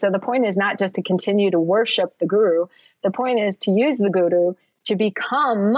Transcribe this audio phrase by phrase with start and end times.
[0.00, 2.66] So the point is not just to continue to worship the guru.
[3.02, 5.76] The point is to use the guru to become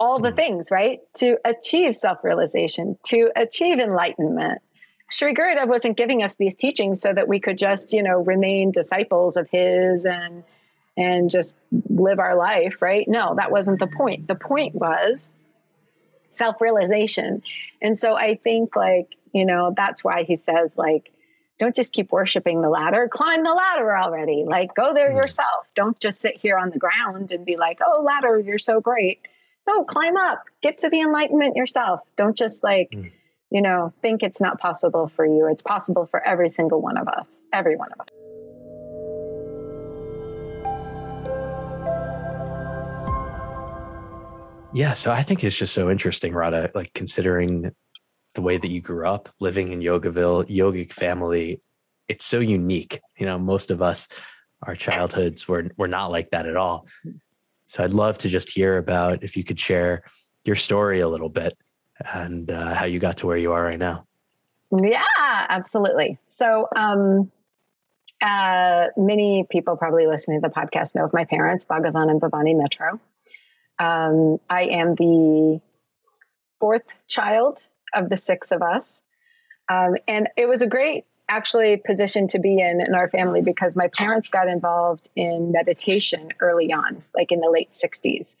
[0.00, 0.36] all the mm.
[0.36, 1.00] things, right?
[1.14, 4.62] To achieve self realization, to achieve enlightenment.
[5.10, 8.72] Sri Gurudev wasn't giving us these teachings so that we could just, you know, remain
[8.72, 10.44] disciples of his and
[10.96, 11.56] and just
[11.88, 13.06] live our life, right?
[13.08, 14.26] No, that wasn't the point.
[14.26, 15.30] The point was
[16.28, 17.42] self realization.
[17.80, 21.12] And so I think, like, you know, that's why he says, like,
[21.58, 24.44] don't just keep worshiping the ladder, climb the ladder already.
[24.46, 25.16] Like, go there mm.
[25.16, 25.66] yourself.
[25.74, 29.20] Don't just sit here on the ground and be like, oh, ladder, you're so great.
[29.66, 32.00] No, climb up, get to the enlightenment yourself.
[32.16, 33.10] Don't just like, mm.
[33.50, 35.48] you know, think it's not possible for you.
[35.50, 38.08] It's possible for every single one of us, every one of us.
[44.74, 47.72] Yeah, so I think it's just so interesting, Radha like considering
[48.34, 51.60] the way that you grew up living in Yogaville, yogic family,
[52.08, 53.00] it's so unique.
[53.18, 54.08] You know, most of us,
[54.62, 56.86] our childhoods were were not like that at all.
[57.66, 60.02] So I'd love to just hear about if you could share
[60.44, 61.56] your story a little bit
[62.14, 64.06] and uh, how you got to where you are right now.
[64.82, 66.18] Yeah, absolutely.
[66.28, 67.30] So, um,
[68.20, 72.56] uh, many people probably listening to the podcast know of my parents, Bhagavan and Bhavani
[72.56, 73.00] Metro.
[73.78, 75.60] Um, I am the
[76.58, 77.60] fourth child
[77.94, 79.02] of the six of us.
[79.68, 83.76] Um, and it was a great actually position to be in in our family because
[83.76, 88.36] my parents got involved in meditation early on, like in the late 60s,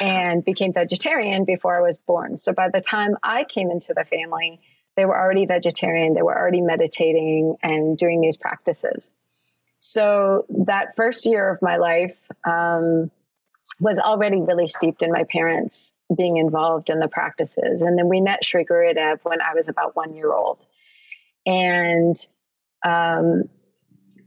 [0.00, 2.36] and became vegetarian before I was born.
[2.36, 4.60] So by the time I came into the family,
[4.96, 9.10] they were already vegetarian, they were already meditating and doing these practices.
[9.78, 13.10] So that first year of my life um,
[13.78, 17.82] was already really steeped in my parents being involved in the practices.
[17.82, 20.64] And then we met Sri Gurudev when I was about one year old.
[21.44, 22.16] And
[22.84, 23.44] um,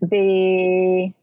[0.02, 1.14] the,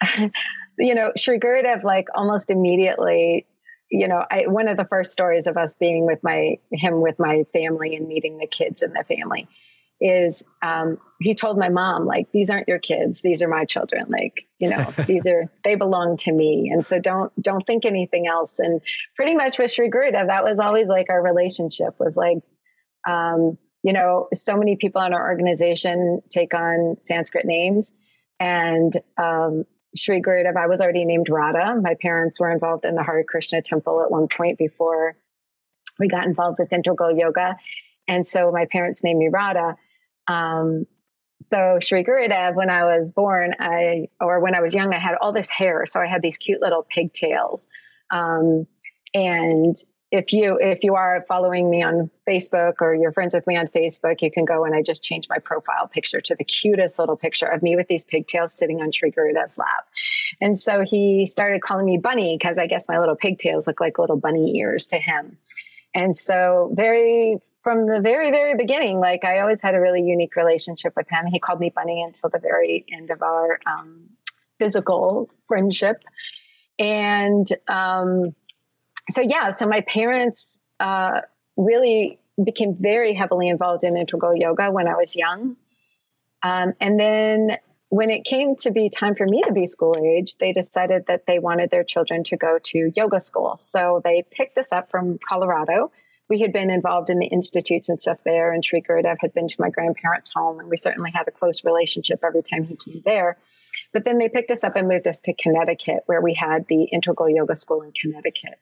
[0.78, 3.46] you know, Sri Gurudev, like almost immediately,
[3.90, 7.18] you know, I, one of the first stories of us being with my, him with
[7.18, 9.48] my family and meeting the kids in the family
[10.02, 13.22] is um, he told my mom like these aren't your kids.
[13.22, 14.06] These are my children.
[14.08, 16.70] Like you know these are they belong to me.
[16.72, 18.58] And so don't don't think anything else.
[18.58, 18.82] And
[19.14, 22.38] pretty much with Sri Gurudev that was always like our relationship was like
[23.08, 27.94] um, you know so many people in our organization take on Sanskrit names.
[28.40, 29.64] And um,
[29.94, 31.80] Sri Gurudev I was already named Radha.
[31.80, 35.16] My parents were involved in the Hare Krishna temple at one point before
[36.00, 37.56] we got involved with integral yoga.
[38.08, 39.76] And so my parents named me Radha
[40.26, 40.86] um,
[41.40, 45.16] so Sri Gurudev, when I was born, I or when I was young, I had
[45.20, 47.66] all this hair, so I had these cute little pigtails.
[48.10, 48.66] Um,
[49.12, 49.76] and
[50.12, 53.66] if you if you are following me on Facebook or you're friends with me on
[53.66, 57.16] Facebook, you can go and I just changed my profile picture to the cutest little
[57.16, 59.88] picture of me with these pigtails sitting on Sri Gurudev's lap.
[60.40, 63.98] And so he started calling me Bunny because I guess my little pigtails look like
[63.98, 65.38] little bunny ears to him.
[65.94, 70.36] And so very from the very, very beginning, like I always had a really unique
[70.36, 71.26] relationship with him.
[71.26, 74.10] He called me Bunny until the very end of our um,
[74.58, 76.02] physical friendship.
[76.78, 78.34] And um,
[79.10, 81.20] so, yeah, so my parents uh,
[81.56, 85.56] really became very heavily involved in integral yoga when I was young.
[86.42, 87.58] Um, and then
[87.90, 91.26] when it came to be time for me to be school age, they decided that
[91.26, 93.56] they wanted their children to go to yoga school.
[93.58, 95.92] So they picked us up from Colorado
[96.32, 99.48] we had been involved in the institutes and stuff there, and Sri Gurudev had been
[99.48, 103.02] to my grandparents' home, and we certainly had a close relationship every time he came
[103.04, 103.36] there.
[103.92, 106.84] But then they picked us up and moved us to Connecticut, where we had the
[106.84, 108.58] Integral Yoga School in Connecticut.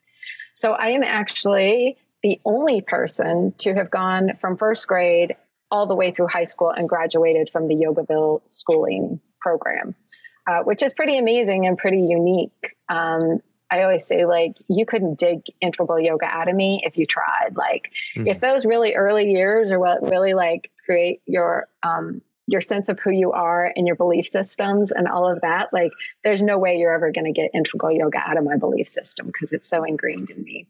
[0.53, 5.37] So I am actually the only person to have gone from first grade
[5.71, 9.95] all the way through high school and graduated from the Yogaville schooling program,
[10.45, 12.75] uh, which is pretty amazing and pretty unique.
[12.89, 13.39] Um,
[13.71, 17.55] I always say like you couldn't dig integral yoga out of me if you tried.
[17.55, 18.27] Like mm-hmm.
[18.27, 22.99] if those really early years are what really like create your um your sense of
[22.99, 25.91] who you are and your belief systems and all of that, like
[26.23, 29.27] there's no way you're ever going to get integral yoga out of my belief system
[29.27, 30.67] because it's so ingrained in me.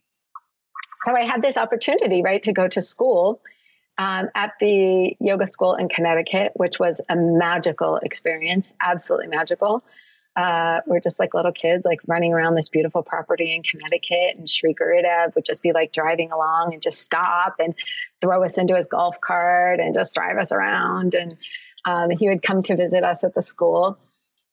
[1.03, 3.41] So I had this opportunity, right, to go to school
[3.97, 9.83] um, at the yoga school in Connecticut, which was a magical experience, absolutely magical
[10.35, 14.37] uh, we're just like little kids, like running around this beautiful property in Connecticut.
[14.37, 17.75] And Sri Gurudev would just be like driving along and just stop and
[18.21, 21.13] throw us into his golf cart and just drive us around.
[21.13, 21.37] And
[21.85, 23.97] um, he would come to visit us at the school.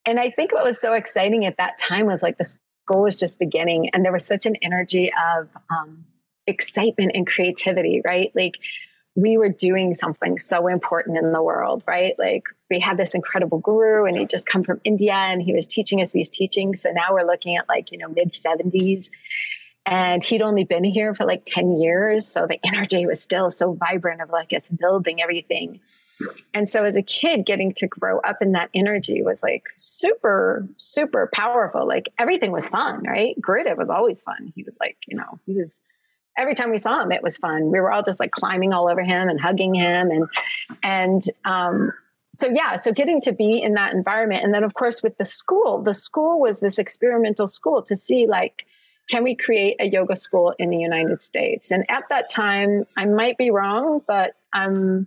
[0.04, 3.16] And I think what was so exciting at that time was like the school was
[3.16, 6.06] just beginning, and there was such an energy of um,
[6.46, 8.32] excitement and creativity, right?
[8.34, 8.54] Like
[9.18, 12.14] we were doing something so important in the world, right?
[12.18, 15.66] Like we had this incredible guru and he'd just come from India and he was
[15.66, 16.82] teaching us these teachings.
[16.82, 19.10] So now we're looking at like, you know, mid 70s.
[19.84, 22.28] And he'd only been here for like 10 years.
[22.28, 25.80] So the energy was still so vibrant of like it's building everything.
[26.54, 30.68] And so as a kid, getting to grow up in that energy was like super,
[30.76, 31.88] super powerful.
[31.88, 33.34] Like everything was fun, right?
[33.40, 34.52] Gurudeva was always fun.
[34.54, 35.82] He was like, you know, he was
[36.38, 37.70] every time we saw him, it was fun.
[37.70, 40.10] We were all just like climbing all over him and hugging him.
[40.10, 40.28] And,
[40.82, 41.92] and, um,
[42.32, 44.44] so yeah, so getting to be in that environment.
[44.44, 48.26] And then of course with the school, the school was this experimental school to see
[48.26, 48.64] like,
[49.10, 51.72] can we create a yoga school in the United States?
[51.72, 55.06] And at that time, I might be wrong, but um,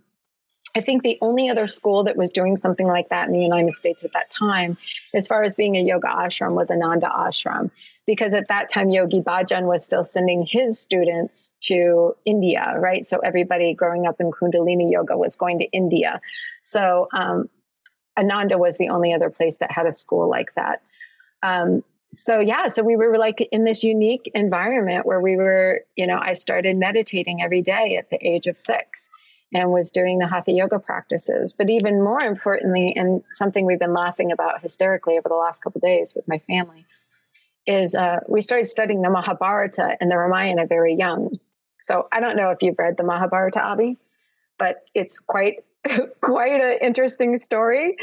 [0.75, 3.73] I think the only other school that was doing something like that in the United
[3.73, 4.77] States at that time,
[5.13, 7.71] as far as being a yoga ashram, was Ananda Ashram.
[8.11, 13.05] Because at that time, Yogi Bhajan was still sending his students to India, right?
[13.05, 16.19] So everybody growing up in Kundalini yoga was going to India.
[16.61, 17.47] So um,
[18.19, 20.81] Ananda was the only other place that had a school like that.
[21.41, 26.05] Um, so yeah, so we were like in this unique environment where we were, you
[26.05, 29.09] know, I started meditating every day at the age of six
[29.53, 31.53] and was doing the hatha yoga practices.
[31.53, 35.79] But even more importantly, and something we've been laughing about hysterically over the last couple
[35.79, 36.85] days with my family,
[37.65, 41.37] is uh, we started studying the Mahabharata and the Ramayana very young.
[41.79, 43.97] So I don't know if you've read the Mahabharata, Abhi,
[44.57, 45.63] but it's quite
[46.21, 47.95] quite an interesting story.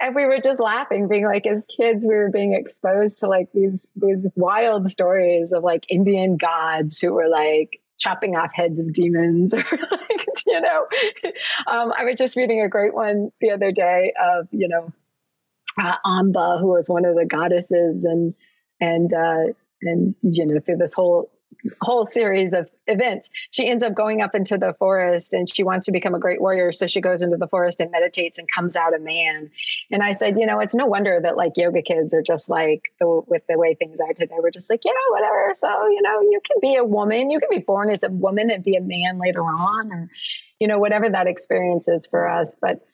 [0.00, 3.52] And we were just laughing, being like, as kids, we were being exposed to like
[3.52, 8.92] these these wild stories of like Indian gods who were like chopping off heads of
[8.92, 10.86] demons or like, you know,
[11.66, 14.92] um, I was just reading a great one the other day of, you know,
[15.78, 18.34] uh, Amba, who was one of the goddesses and,
[18.82, 21.30] and, uh, and, you know, through this whole
[21.80, 23.30] whole series of events.
[23.50, 26.40] She ends up going up into the forest and she wants to become a great
[26.40, 26.72] warrior.
[26.72, 29.50] So she goes into the forest and meditates and comes out a man.
[29.90, 32.82] And I said, you know, it's no wonder that like yoga kids are just like
[32.98, 34.34] the, with the way things are today.
[34.38, 35.54] We're just like, you know, whatever.
[35.56, 38.50] So, you know, you can be a woman, you can be born as a woman
[38.50, 40.10] and be a man later on or,
[40.58, 42.56] you know, whatever that experience is for us.
[42.60, 42.84] But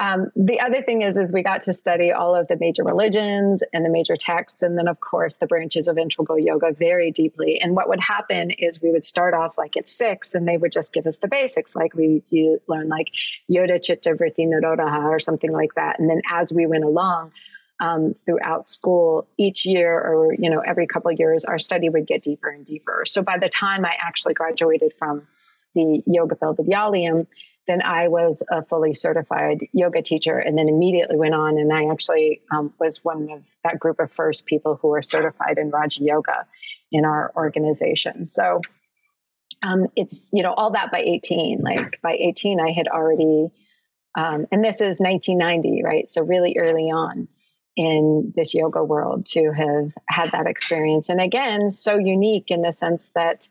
[0.00, 3.62] um, the other thing is, is we got to study all of the major religions
[3.74, 7.60] and the major texts, and then of course the branches of integral yoga very deeply.
[7.60, 10.72] And what would happen is we would start off like at six, and they would
[10.72, 13.10] just give us the basics, like we you learn like
[13.46, 15.98] Yoga Chitta Vritti Nirodha or something like that.
[15.98, 17.32] And then as we went along,
[17.78, 22.06] um, throughout school each year or you know every couple of years our study would
[22.06, 25.26] get deeper and deeper so by the time i actually graduated from
[25.74, 27.26] the Yogaville Vidyalaya
[27.66, 31.90] then I was a fully certified yoga teacher and then immediately went on and I
[31.90, 36.02] actually um, was one of that group of first people who were certified in Raja
[36.02, 36.46] Yoga
[36.90, 38.26] in our organization.
[38.26, 38.60] So
[39.62, 41.60] um, it's, you know, all that by 18.
[41.60, 43.50] Like by 18, I had already,
[44.16, 46.08] um, and this is 1990, right?
[46.08, 47.28] So really early on
[47.76, 51.08] in this yoga world to have had that experience.
[51.08, 53.48] And again, so unique in the sense that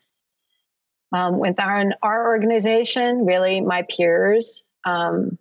[1.12, 5.38] um, with our, organization, really my peers um,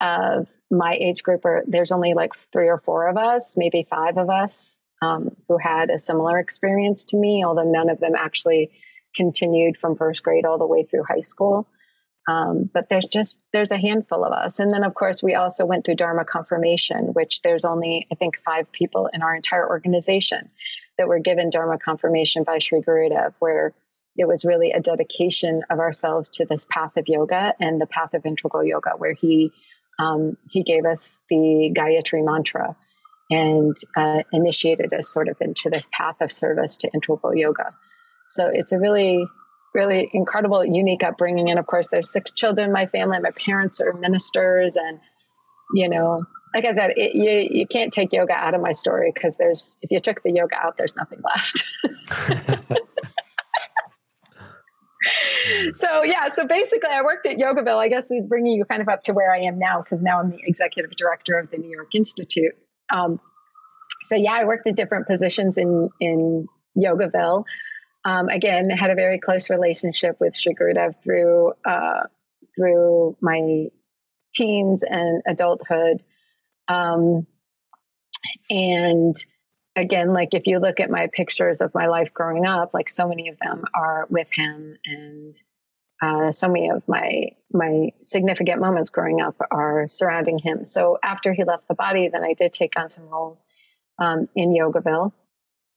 [0.00, 4.16] of my age group are there's only like three or four of us, maybe five
[4.16, 8.70] of us um, who had a similar experience to me, although none of them actually
[9.14, 11.68] continued from first grade all the way through high school.
[12.28, 15.66] Um, but there's just there's a handful of us and then of course we also
[15.66, 20.48] went through dharma confirmation which there's only i think five people in our entire organization
[20.98, 23.74] that were given dharma confirmation by Sri Gurudev where
[24.16, 28.14] it was really a dedication of ourselves to this path of yoga and the path
[28.14, 29.52] of integral yoga, where he
[29.98, 32.76] um, he gave us the Gayatri mantra
[33.30, 37.74] and uh, initiated us sort of into this path of service to integral yoga.
[38.28, 39.26] So it's a really,
[39.74, 41.50] really incredible, unique upbringing.
[41.50, 43.18] And of course, there's six children in my family.
[43.20, 45.00] My parents are ministers, and
[45.74, 46.20] you know,
[46.54, 49.78] like I said, it, you you can't take yoga out of my story because there's
[49.82, 51.64] if you took the yoga out, there's nothing left.
[55.74, 57.76] so yeah, so basically, I worked at Yogaville.
[57.76, 60.20] I guess is bringing you kind of up to where I am now because now
[60.20, 62.54] I'm the executive director of the New York Institute.
[62.92, 63.20] Um,
[64.04, 67.44] so yeah, I worked at different positions in in Yogaville.
[68.04, 72.04] Um, again, had a very close relationship with Sri Gurudev through uh,
[72.56, 73.68] through my
[74.32, 76.02] teens and adulthood.
[76.68, 77.26] Um,
[78.50, 79.16] and
[79.76, 83.08] again, like if you look at my pictures of my life growing up, like so
[83.08, 85.36] many of them are with him, and
[86.00, 90.64] uh, so many of my my significant moments growing up are surrounding him.
[90.64, 93.42] So after he left the body, then I did take on some roles
[93.98, 95.12] um, in Yogaville.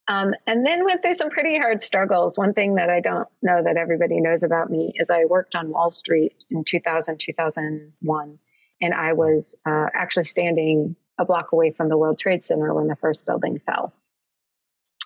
[0.08, 2.38] Um, and then went through some pretty hard struggles.
[2.38, 5.70] One thing that I don't know that everybody knows about me is I worked on
[5.70, 8.38] Wall Street in 2000, 2001.
[8.80, 12.88] And I was uh, actually standing a block away from the World Trade Center when
[12.88, 13.92] the first building fell.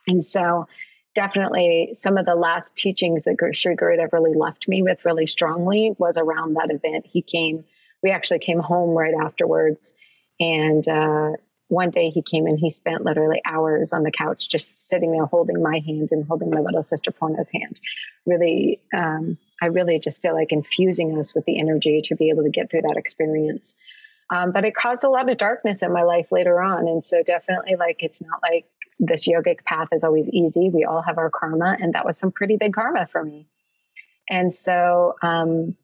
[0.06, 0.66] And so,
[1.14, 5.94] definitely some of the last teachings that Sri Gurudev really left me with really strongly
[5.98, 7.06] was around that event.
[7.06, 7.64] He came,
[8.02, 9.94] we actually came home right afterwards.
[10.38, 11.32] And uh,
[11.68, 15.26] one day he came and he spent literally hours on the couch just sitting there
[15.26, 17.80] holding my hand and holding my little sister Pona's hand.
[18.26, 22.44] Really, um, I really just feel like infusing us with the energy to be able
[22.44, 23.76] to get through that experience.
[24.30, 26.86] Um, but it caused a lot of darkness in my life later on.
[26.86, 28.66] And so definitely like it's not like
[28.98, 30.70] this yogic path is always easy.
[30.70, 33.46] We all have our karma, and that was some pretty big karma for me.
[34.28, 35.76] And so um,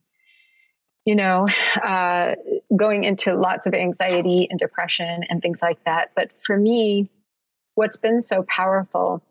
[1.06, 1.48] you know,
[1.82, 2.34] uh,
[2.76, 6.10] going into lots of anxiety and depression and things like that.
[6.14, 7.08] But for me,
[7.76, 9.22] what's been so powerful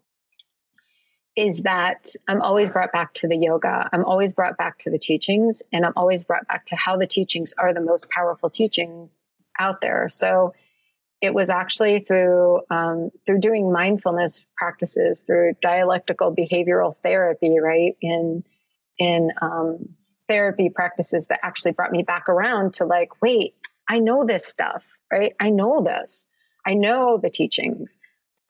[1.36, 3.90] is that I'm always brought back to the yoga.
[3.92, 7.08] I'm always brought back to the teachings, and I'm always brought back to how the
[7.08, 9.18] teachings are the most powerful teachings
[9.60, 10.10] out there.
[10.10, 10.54] So
[11.22, 17.98] it was actually through um, through doing mindfulness practices, through dialectical behavioral therapy, right?
[18.02, 18.44] In
[18.98, 19.90] in um,
[20.28, 23.56] therapy practices that actually brought me back around to like, wait,
[23.88, 25.34] I know this stuff, right?
[25.40, 26.28] I know this.
[26.66, 27.98] I know the teachings.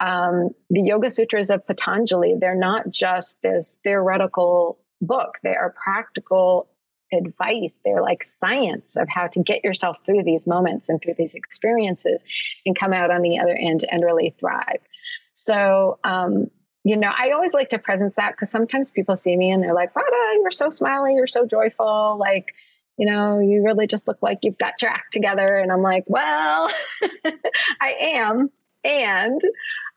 [0.00, 6.68] Um, the Yoga Sutras of Patanjali, they're not just this theoretical book, they are practical
[7.12, 7.72] advice.
[7.84, 12.24] They're like science of how to get yourself through these moments and through these experiences
[12.64, 14.80] and come out on the other end and really thrive.
[15.32, 16.48] So, um,
[16.84, 19.74] you know, I always like to presence that because sometimes people see me and they're
[19.74, 22.16] like, Radha, you're so smiley, you're so joyful.
[22.18, 22.54] Like,
[22.96, 25.56] you know, you really just look like you've got your act together.
[25.56, 26.70] And I'm like, well,
[27.80, 28.50] I am.
[28.86, 29.42] And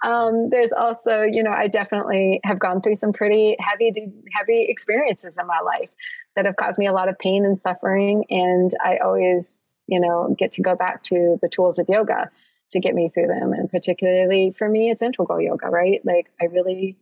[0.03, 3.93] um, there's also, you know, I definitely have gone through some pretty heavy,
[4.31, 5.91] heavy experiences in my life
[6.35, 8.25] that have caused me a lot of pain and suffering.
[8.31, 12.31] And I always, you know, get to go back to the tools of yoga
[12.71, 13.53] to get me through them.
[13.53, 16.01] And particularly for me, it's integral yoga, right?
[16.03, 16.97] Like I really,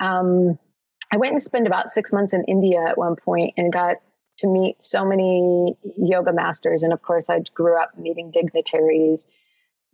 [0.00, 0.58] um,
[1.12, 3.98] I went and spent about six months in India at one point and got
[4.38, 6.82] to meet so many yoga masters.
[6.82, 9.28] And of course, I grew up meeting dignitaries.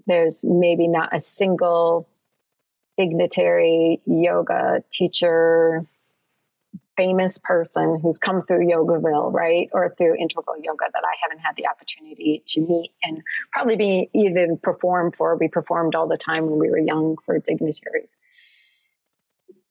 [0.07, 2.09] There's maybe not a single
[2.97, 5.87] dignitary yoga teacher
[6.97, 9.69] famous person who's come through Yogaville, right?
[9.73, 13.21] Or through integral yoga that I haven't had the opportunity to meet and
[13.53, 15.37] probably be even perform for.
[15.37, 18.17] We performed all the time when we were young for dignitaries.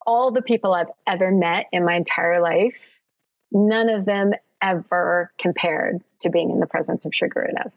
[0.06, 3.00] All the people I've ever met in my entire life,
[3.52, 7.72] none of them ever compared to being in the presence of Sri Gurudev.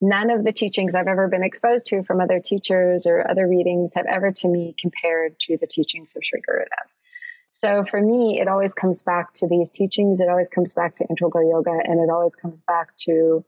[0.00, 3.92] None of the teachings I've ever been exposed to from other teachers or other readings
[3.94, 6.88] have ever to me compared to the teachings of Sri Gurudev.
[7.52, 10.20] So for me, it always comes back to these teachings.
[10.20, 13.44] It always comes back to integral yoga and it always comes back to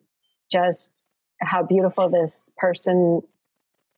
[0.51, 1.07] just
[1.41, 3.23] how beautiful this person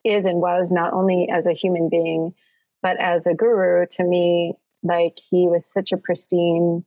[0.05, 2.35] is and was, not only as a human being,
[2.83, 6.85] but as a guru to me, like he was such a pristine,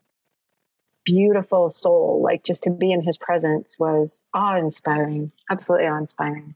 [1.07, 2.21] beautiful soul.
[2.21, 6.53] Like just to be in his presence was awe inspiring, absolutely awe inspiring.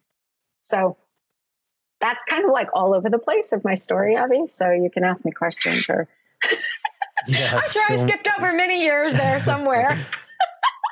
[0.62, 0.98] So
[2.01, 4.48] that's kind of like all over the place of my story, Avi.
[4.48, 6.10] So you can ask me questions or
[7.27, 10.05] yeah, I'm sure so, I skipped over many years there somewhere.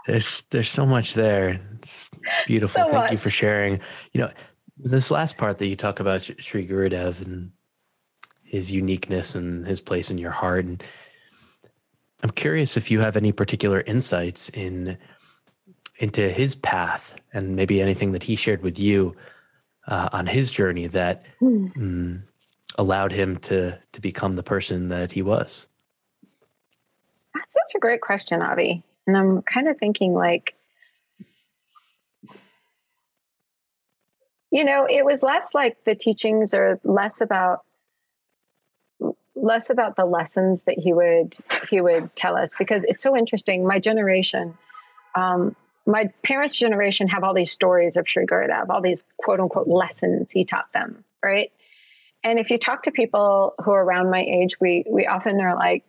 [0.08, 1.60] there's there's so much there.
[1.76, 2.10] It's
[2.48, 2.82] beautiful.
[2.86, 3.12] So Thank much.
[3.12, 3.82] you for sharing.
[4.14, 4.32] You know,
[4.78, 7.52] this last part that you talk about Sri Gurudev and
[8.44, 10.66] his uniqueness and his place in your heart.
[10.66, 10.84] And
[12.24, 14.98] I'm curious if you have any particular insights in
[16.00, 19.16] into his path and maybe anything that he shared with you
[19.88, 21.74] uh, on his journey that mm.
[21.74, 22.22] Mm,
[22.78, 25.68] allowed him to to become the person that he was?
[27.34, 28.84] That's such a great question, Avi.
[29.08, 30.56] And I'm kind of thinking like
[34.52, 37.64] you know, it was less like the teachings are less about
[39.42, 41.36] less about the lessons that he would
[41.70, 43.66] he would tell us because it's so interesting.
[43.66, 44.58] My generation,
[45.16, 45.56] um,
[45.86, 50.32] my parents' generation have all these stories of Sri Gurudev, all these quote unquote lessons
[50.32, 51.52] he taught them, right?
[52.24, 55.56] And if you talk to people who are around my age, we we often are
[55.56, 55.84] like,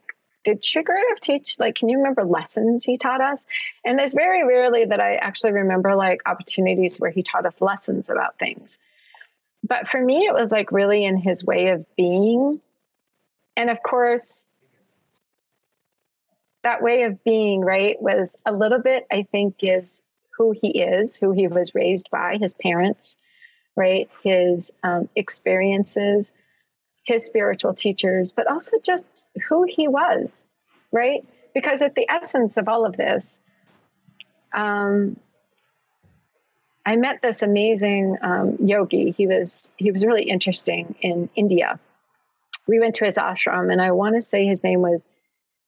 [0.44, 1.58] did Sri Gurudev teach?
[1.58, 3.46] Like, can you remember lessons he taught us?
[3.84, 8.10] And there's very rarely that I actually remember like opportunities where he taught us lessons
[8.10, 8.78] about things.
[9.62, 12.60] But for me, it was like really in his way of being.
[13.56, 14.42] And of course,
[16.62, 20.02] that way of being, right, was a little bit, I think, is
[20.38, 23.18] who he is, who he was raised by, his parents,
[23.76, 24.08] right?
[24.22, 26.32] His um, experiences.
[27.04, 29.06] his spiritual teachers, but also just
[29.48, 30.44] who he was,
[30.92, 31.26] right?
[31.54, 33.40] Because at the essence of all of this,
[34.52, 35.16] um,
[36.84, 39.10] I met this amazing um, yogi.
[39.10, 41.78] He was he was really interesting in India.
[42.70, 45.08] We went to his ashram, and I want to say his name was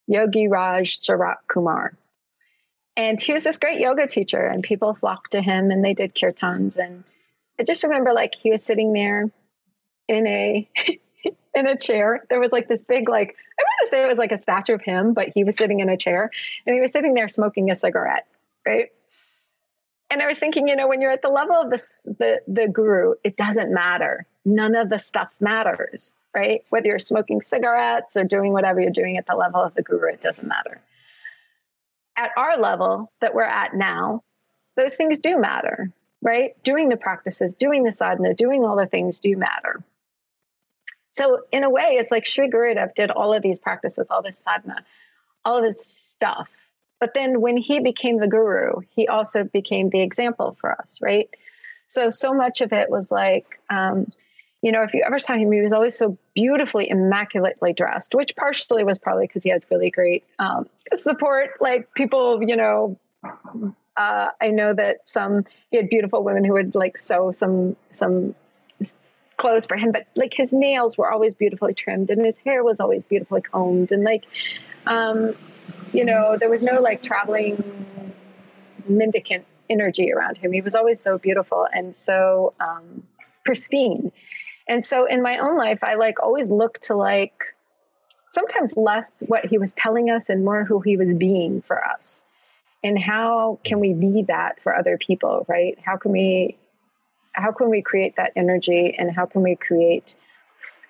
[0.06, 1.92] Yogi Raj Sarat Kumar.
[2.96, 6.14] And he was this great yoga teacher, and people flocked to him, and they did
[6.14, 6.78] kirtans.
[6.78, 7.02] And
[7.58, 9.28] I just remember, like he was sitting there
[10.06, 10.68] in a
[11.54, 12.24] in a chair.
[12.30, 14.74] There was like this big, like I want to say it was like a statue
[14.74, 16.30] of him, but he was sitting in a chair,
[16.64, 18.28] and he was sitting there smoking a cigarette,
[18.64, 18.90] right?
[20.12, 22.68] and I was thinking, you know, when you're at the level of this, the the
[22.68, 24.26] guru, it doesn't matter.
[24.44, 26.64] None of the stuff matters, right?
[26.70, 30.12] Whether you're smoking cigarettes or doing whatever you're doing at the level of the guru,
[30.12, 30.80] it doesn't matter.
[32.16, 34.22] At our level that we're at now,
[34.76, 36.60] those things do matter, right?
[36.62, 39.82] Doing the practices, doing the sadhana, doing all the things do matter.
[41.08, 44.38] So in a way, it's like Sri Gurudev did all of these practices, all this
[44.38, 44.84] sadhana,
[45.44, 46.48] all of this stuff
[47.02, 51.28] but then when he became the guru, he also became the example for us, right?
[51.86, 54.12] So, so much of it was like, um,
[54.62, 58.36] you know, if you ever saw him, he was always so beautifully, immaculately dressed, which
[58.36, 61.60] partially was probably because he had really great um, support.
[61.60, 62.96] Like people, you know,
[63.96, 68.36] uh, I know that some he had beautiful women who would like sew some some
[69.36, 72.78] clothes for him, but like his nails were always beautifully trimmed and his hair was
[72.78, 74.24] always beautifully combed and like
[74.86, 75.34] um,
[75.92, 77.62] you know, there was no like traveling
[78.86, 80.52] mendicant energy around him.
[80.52, 83.02] He was always so beautiful and so um,
[83.44, 84.12] pristine.
[84.72, 87.34] And so in my own life, I like always look to like
[88.30, 92.24] sometimes less what he was telling us and more who he was being for us.
[92.82, 95.78] And how can we be that for other people, right?
[95.84, 96.56] How can we
[97.32, 100.16] how can we create that energy and how can we create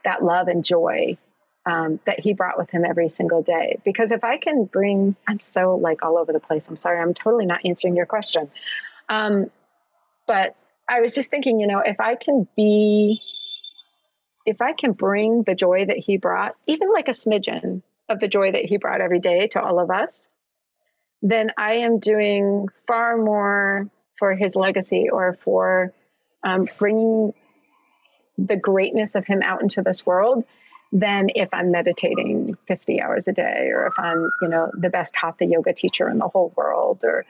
[0.04, 1.18] that love and joy
[1.66, 3.80] um, that he brought with him every single day.
[3.84, 6.68] Because if I can bring, I'm so like all over the place.
[6.68, 8.48] I'm sorry, I'm totally not answering your question.
[9.08, 9.50] Um,
[10.28, 10.54] but
[10.88, 13.20] I was just thinking, you know, if I can be,
[14.46, 18.28] if I can bring the joy that he brought, even like a smidgen of the
[18.28, 20.28] joy that he brought every day to all of us,
[21.22, 23.88] then I am doing far more
[24.18, 25.92] for his legacy or for
[26.42, 27.32] um, bringing
[28.38, 30.44] the greatness of him out into this world
[30.90, 35.14] than if I'm meditating 50 hours a day or if I'm, you know, the best
[35.16, 37.24] hatha yoga teacher in the whole world or,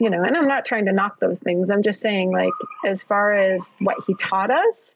[0.00, 1.70] you know, and I'm not trying to knock those things.
[1.70, 2.52] I'm just saying, like,
[2.84, 4.94] as far as what he taught us,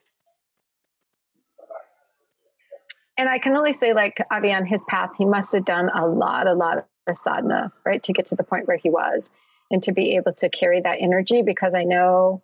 [3.19, 6.07] and I can only say, like, Avi on his path, he must have done a
[6.07, 9.33] lot, a lot of sadhana, right, to get to the point where he was
[9.71, 12.43] and to be able to carry that energy because I know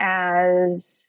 [0.00, 1.06] as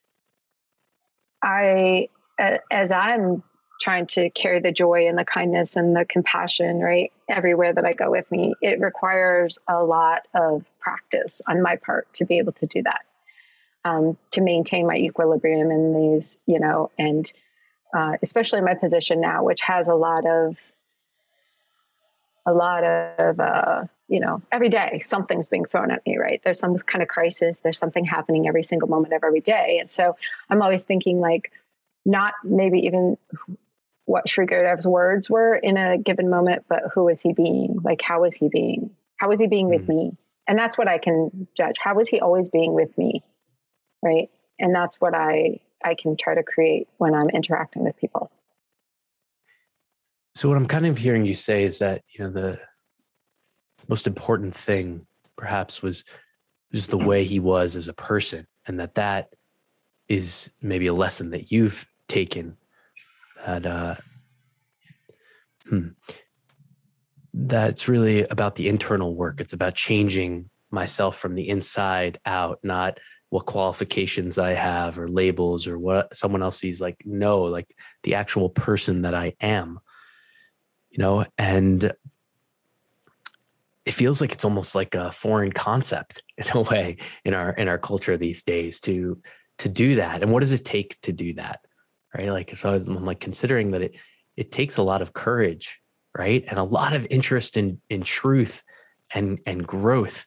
[1.41, 3.43] I, as I'm
[3.81, 7.91] trying to carry the joy and the kindness and the compassion right everywhere that i
[7.91, 12.53] go with me it requires a lot of practice on my part to be able
[12.53, 13.01] to do that
[13.83, 17.33] um, to maintain my equilibrium in these you know and
[17.95, 20.58] uh, especially my position now which has a lot of
[22.45, 26.60] a lot of uh, you know every day something's being thrown at me right there's
[26.60, 30.15] some kind of crisis there's something happening every single moment of every day and so
[30.49, 31.51] i'm always thinking like
[32.05, 33.17] not maybe even
[34.05, 37.79] what Sri Gurudev's words were in a given moment, but who was he being?
[37.84, 38.91] Like, how was he being?
[39.17, 40.15] How was he being with me?
[40.47, 41.77] And that's what I can judge.
[41.79, 43.23] How was he always being with me?
[44.03, 44.29] Right.
[44.60, 48.31] And that's what I I can try to create when I'm interacting with people.
[50.33, 52.59] So what I'm kind of hearing you say is that, you know, the
[53.87, 55.05] most important thing
[55.37, 56.03] perhaps was
[56.73, 59.33] just the way he was as a person and that that
[60.09, 62.57] is maybe a lesson that you've taken
[63.45, 63.95] that uh,
[65.69, 65.89] hmm,
[67.33, 69.39] that's really about the internal work.
[69.39, 75.67] It's about changing myself from the inside out, not what qualifications I have or labels
[75.67, 76.79] or what someone else sees.
[76.79, 79.79] Like, no, like the actual person that I am,
[80.89, 81.91] you know, and
[83.85, 87.67] it feels like it's almost like a foreign concept in a way in our in
[87.67, 89.21] our culture these days to
[89.57, 91.61] to do that and what does it take to do that
[92.17, 92.31] right?
[92.31, 93.99] Like, so I'm like considering that it,
[94.38, 95.81] it takes a lot of courage,
[96.17, 96.43] right?
[96.47, 98.63] And a lot of interest in, in truth
[99.13, 100.25] and, and growth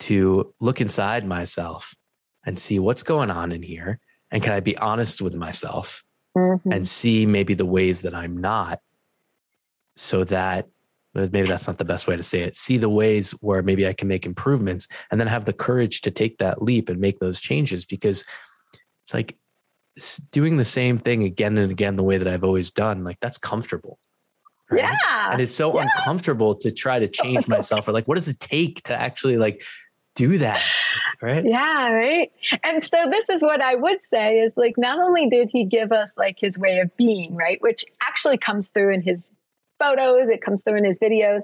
[0.00, 1.94] to look inside myself
[2.48, 4.00] and see what's going on in here.
[4.30, 6.02] And can I be honest with myself
[6.36, 6.72] mm-hmm.
[6.72, 8.80] and see maybe the ways that I'm not
[9.96, 10.68] so that
[11.14, 13.92] maybe that's not the best way to say it see the ways where maybe i
[13.92, 17.40] can make improvements and then have the courage to take that leap and make those
[17.40, 18.24] changes because
[19.02, 19.36] it's like
[20.30, 23.38] doing the same thing again and again the way that I've always done, like that's
[23.38, 23.98] comfortable.
[24.70, 24.82] Right?
[24.82, 25.32] Yeah.
[25.32, 25.82] And it's so yeah.
[25.82, 29.62] uncomfortable to try to change myself or like, what does it take to actually like
[30.18, 30.60] do that?
[31.22, 31.44] Right.
[31.44, 31.92] Yeah.
[31.92, 32.32] Right.
[32.64, 35.92] And so this is what I would say is like, not only did he give
[35.92, 39.32] us like his way of being, right, which actually comes through in his
[39.78, 41.42] photos, it comes through in his videos,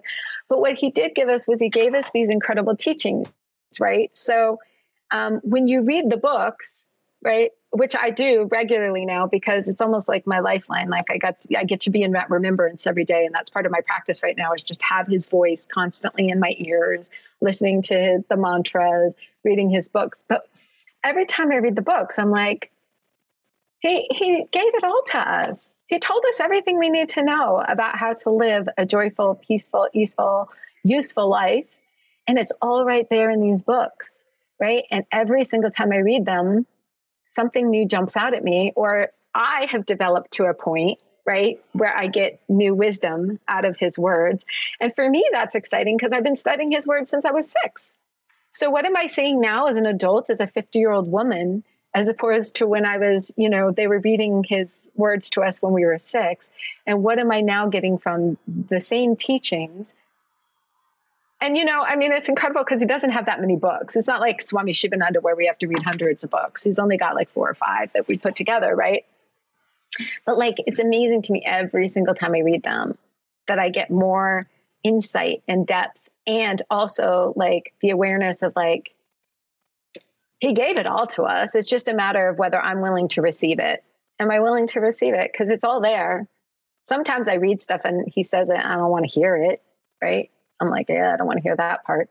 [0.49, 3.33] but what he did give us was he gave us these incredible teachings,
[3.81, 4.15] right?
[4.15, 4.59] So
[5.11, 6.85] um, when you read the books,
[7.23, 10.89] right, which I do regularly now because it's almost like my lifeline.
[10.91, 13.67] Like I got, I get to be in that remembrance every day, and that's part
[13.67, 17.11] of my practice right now is just have his voice constantly in my ears,
[17.41, 20.25] listening to the mantras, reading his books.
[20.27, 20.49] But
[21.03, 22.71] every time I read the books, I'm like,
[23.81, 25.75] he he gave it all to us.
[25.89, 29.89] He told us everything we need to know about how to live a joyful, peaceful,
[29.93, 30.49] easeful,
[30.85, 31.67] useful life,
[32.29, 34.23] and it's all right there in these books,
[34.61, 34.85] right?
[34.93, 36.67] And every single time I read them
[37.27, 41.97] something new jumps out at me, or I have developed to a point, right, where
[41.97, 44.47] I get new wisdom out of his words.
[44.81, 47.97] And for me, that's exciting because I've been studying his words since I was six.
[48.53, 51.65] So, what am I saying now as an adult, as a 50 year old woman,
[51.93, 55.61] as opposed to when I was, you know, they were reading his words to us
[55.61, 56.49] when we were six?
[56.87, 59.95] And what am I now getting from the same teachings
[61.41, 63.97] and you know, I mean, it's incredible because he doesn't have that many books.
[63.97, 66.63] It's not like Swami Shivananda where we have to read hundreds of books.
[66.63, 69.05] He's only got like four or five that we put together, right?
[70.25, 72.97] But like, it's amazing to me every single time I read them
[73.47, 74.49] that I get more
[74.83, 78.95] insight and depth, and also like the awareness of like
[80.39, 81.55] he gave it all to us.
[81.55, 83.83] It's just a matter of whether I'm willing to receive it.
[84.19, 85.31] Am I willing to receive it?
[85.33, 86.29] Because it's all there.
[86.83, 89.63] Sometimes I read stuff and he says it, I don't want to hear it,
[90.03, 90.31] right?
[90.61, 92.11] I'm like, yeah, I don't want to hear that part.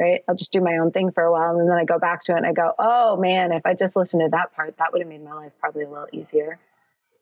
[0.00, 0.22] Right.
[0.28, 1.58] I'll just do my own thing for a while.
[1.58, 3.94] And then I go back to it and I go, oh man, if I just
[3.94, 6.58] listened to that part, that would have made my life probably a little easier.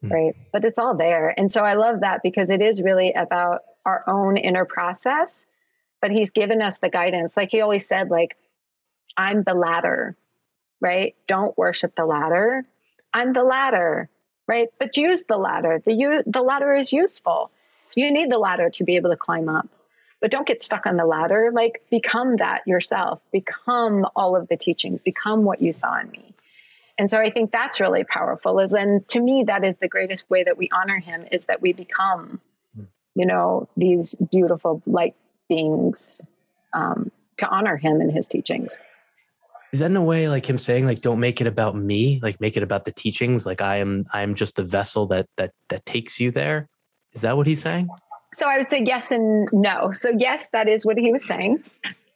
[0.03, 0.11] Mm.
[0.11, 0.35] Right.
[0.53, 1.35] But it's all there.
[1.37, 5.47] And so I love that because it is really about our own inner process.
[6.01, 7.37] But he's given us the guidance.
[7.37, 8.37] Like he always said, like,
[9.15, 10.17] I'm the ladder,
[10.81, 11.15] right?
[11.29, 12.65] Don't worship the ladder.
[13.13, 14.09] I'm the ladder,
[14.47, 14.69] right?
[14.79, 15.83] But use the ladder.
[15.85, 17.51] The, the ladder is useful.
[17.95, 19.69] You need the ladder to be able to climb up
[20.21, 21.51] but don't get stuck on the ladder.
[21.53, 26.35] Like become that yourself, become all of the teachings, become what you saw in me.
[26.99, 30.29] And so I think that's really powerful is and to me that is the greatest
[30.29, 32.41] way that we honor him is that we become,
[33.15, 35.15] you know, these beautiful light
[35.49, 36.21] beings
[36.75, 38.77] um, to honor him and his teachings.
[39.73, 42.39] Is that in a way like him saying like don't make it about me, like
[42.39, 45.53] make it about the teachings, like I am I am just the vessel that that
[45.71, 46.69] that takes you there?
[47.15, 47.89] Is that what he's saying?
[48.33, 49.93] So I would say yes and no.
[49.93, 51.65] So, yes, that is what he was saying.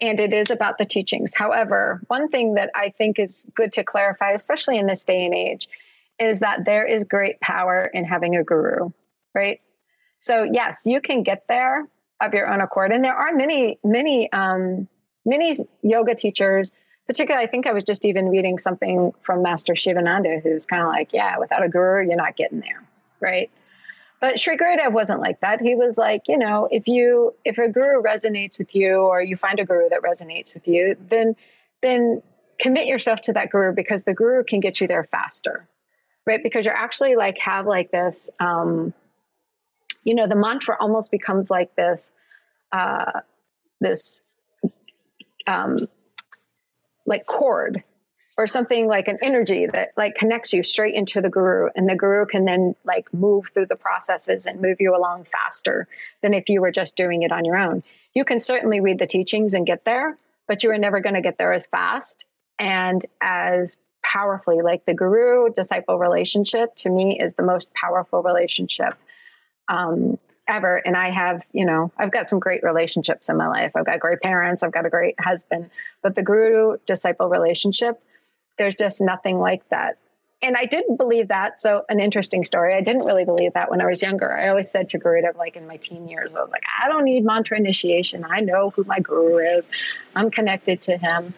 [0.01, 1.35] And it is about the teachings.
[1.35, 5.35] However, one thing that I think is good to clarify, especially in this day and
[5.35, 5.69] age,
[6.19, 8.91] is that there is great power in having a guru,
[9.35, 9.61] right?
[10.21, 11.87] So, yes, you can get there
[12.21, 12.93] of your own accord.
[12.93, 14.89] And there are many, many, um,
[15.25, 16.73] many yoga teachers,
[17.07, 20.89] particularly, I think I was just even reading something from Master Shivananda, who's kind of
[20.89, 22.85] like, yeah, without a guru, you're not getting there,
[23.21, 23.51] right?
[24.25, 25.61] But Sri Gurudev wasn't like that.
[25.61, 29.37] He was like, you know, if you if a guru resonates with you or you
[29.37, 31.37] find a guru that resonates with you, then
[31.83, 32.23] then
[32.59, 35.69] commit yourself to that guru because the guru can get you there faster.
[36.25, 36.43] Right?
[36.43, 38.95] Because you're actually like have like this um
[40.05, 42.11] you know, the mantra almost becomes like this
[42.73, 43.21] uh
[43.83, 44.23] this
[45.47, 45.77] um
[47.05, 47.85] like cord
[48.37, 51.95] or something like an energy that like connects you straight into the guru and the
[51.95, 55.87] guru can then like move through the processes and move you along faster
[56.23, 57.83] than if you were just doing it on your own.
[58.13, 61.23] You can certainly read the teachings and get there but you are never going to
[61.23, 62.27] get there as fast
[62.59, 64.63] and as powerfully.
[64.63, 68.95] Like the guru disciple relationship to me is the most powerful relationship
[69.69, 70.77] um, ever.
[70.77, 73.73] And i have you know i've got some great relationships in my life.
[73.75, 75.71] I've got great parents i've got a great husband
[76.03, 77.99] but the guru disciple relationship
[78.59, 79.99] there's just nothing like that.
[80.43, 81.59] And I didn't believe that.
[81.59, 82.75] So, an interesting story.
[82.75, 84.31] I didn't really believe that when I was younger.
[84.31, 87.05] I always said to Garuda, like in my teen years, I was like, I don't
[87.05, 88.27] need mantra initiation.
[88.29, 89.71] I know who my guru is.
[90.15, 91.33] I'm connected to him.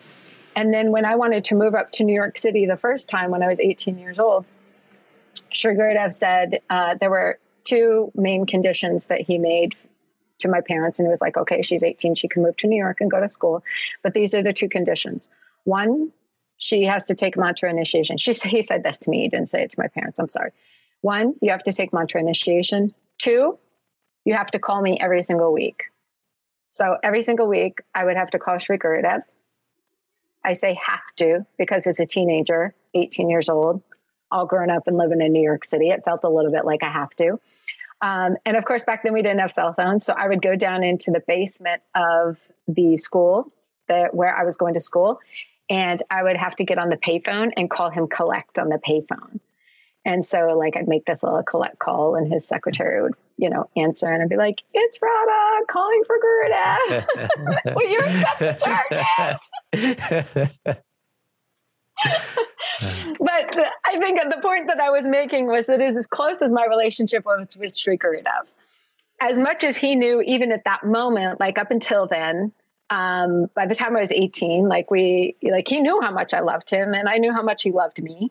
[0.57, 3.31] And then when I wanted to move up to New York City the first time
[3.31, 4.45] when I was 18 years old,
[5.53, 9.77] Sri Gurudev said uh, there were two main conditions that he made
[10.39, 10.99] to my parents.
[10.99, 12.15] And he was like, okay, she's 18.
[12.15, 13.63] She can move to New York and go to school.
[14.03, 15.29] But these are the two conditions.
[15.65, 16.13] One,
[16.59, 18.19] she has to take mantra initiation.
[18.19, 19.23] She, he said this to me.
[19.23, 20.19] He didn't say it to my parents.
[20.19, 20.53] I'm sorry.
[21.01, 22.95] One, you have to take mantra initiation.
[23.19, 23.59] Two,
[24.25, 25.85] you have to call me every single week.
[26.71, 29.23] So every single week, I would have to call Sri Gurudev.
[30.45, 33.83] I say have to because as a teenager, 18 years old,
[34.31, 35.91] all grown up and living in New York City.
[35.91, 37.39] It felt a little bit like I have to.
[38.01, 40.05] Um, and of course, back then we didn't have cell phones.
[40.05, 42.39] So I would go down into the basement of
[42.69, 43.53] the school
[43.89, 45.21] that, where I was going to school,
[45.69, 48.79] and I would have to get on the payphone and call him collect on the
[48.79, 49.41] payphone.
[50.05, 53.69] And so, like, I'd make this little collect call, and his secretary would, you know,
[53.77, 57.65] answer, and I'd be like, "It's Radha calling for Gurudev.
[57.75, 58.53] Will you accept the
[59.73, 60.77] charges?"
[63.19, 66.41] but the, I think the point that I was making was that is as close
[66.41, 68.47] as my relationship was with Sri Gurudev.
[69.21, 72.53] As much as he knew, even at that moment, like up until then,
[72.91, 76.41] um, by the time I was 18, like we, like he knew how much I
[76.41, 78.31] loved him and I knew how much he loved me.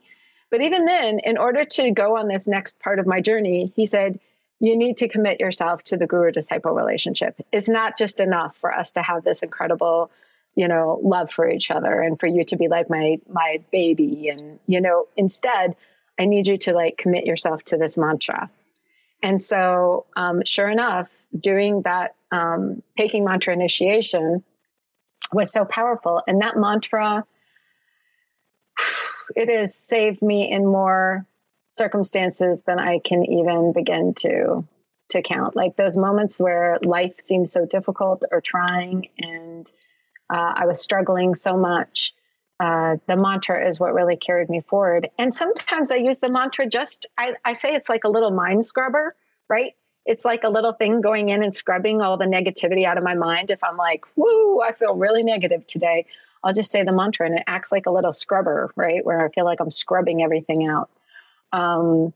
[0.49, 3.85] But even then, in order to go on this next part of my journey, he
[3.85, 4.19] said,
[4.59, 7.35] you need to commit yourself to the guru disciple relationship.
[7.51, 10.11] It's not just enough for us to have this incredible
[10.55, 14.29] you know love for each other and for you to be like my my baby
[14.29, 15.75] and you know instead
[16.17, 18.49] i need you to like commit yourself to this mantra
[19.21, 24.43] and so um, sure enough doing that um, taking mantra initiation
[25.31, 27.25] was so powerful and that mantra
[29.35, 31.25] it has saved me in more
[31.71, 34.65] circumstances than i can even begin to
[35.09, 39.69] to count like those moments where life seems so difficult or trying and
[40.29, 42.13] uh, I was struggling so much.
[42.59, 45.09] Uh, the mantra is what really carried me forward.
[45.19, 48.63] And sometimes I use the mantra just, I, I say it's like a little mind
[48.63, 49.15] scrubber,
[49.49, 49.73] right?
[50.05, 53.15] It's like a little thing going in and scrubbing all the negativity out of my
[53.15, 53.49] mind.
[53.49, 56.05] If I'm like, woo, I feel really negative today,
[56.43, 59.03] I'll just say the mantra and it acts like a little scrubber, right?
[59.03, 60.89] Where I feel like I'm scrubbing everything out.
[61.51, 62.13] Um,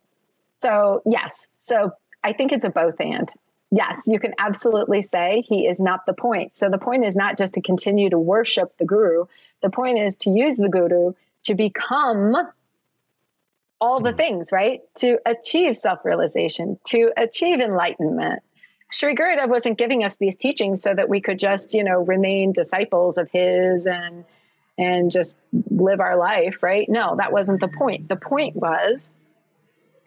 [0.54, 1.48] so, yes.
[1.58, 3.28] So I think it's a both and
[3.72, 6.58] yes, you can absolutely say he is not the point.
[6.58, 9.26] So the point is not just to continue to worship the guru.
[9.62, 12.36] The point is to use the guru to become
[13.82, 14.18] all the hmm.
[14.18, 14.82] things, right?
[14.98, 18.44] To achieve self realization, to achieve enlightenment.
[18.92, 22.54] Sri Gurudev wasn't giving us these teachings so that we could just, you know, remain
[22.54, 24.26] disciples of his and
[24.78, 25.38] and just
[25.70, 26.88] live our life, right?
[26.90, 28.08] No, that wasn't the point.
[28.08, 29.12] The point was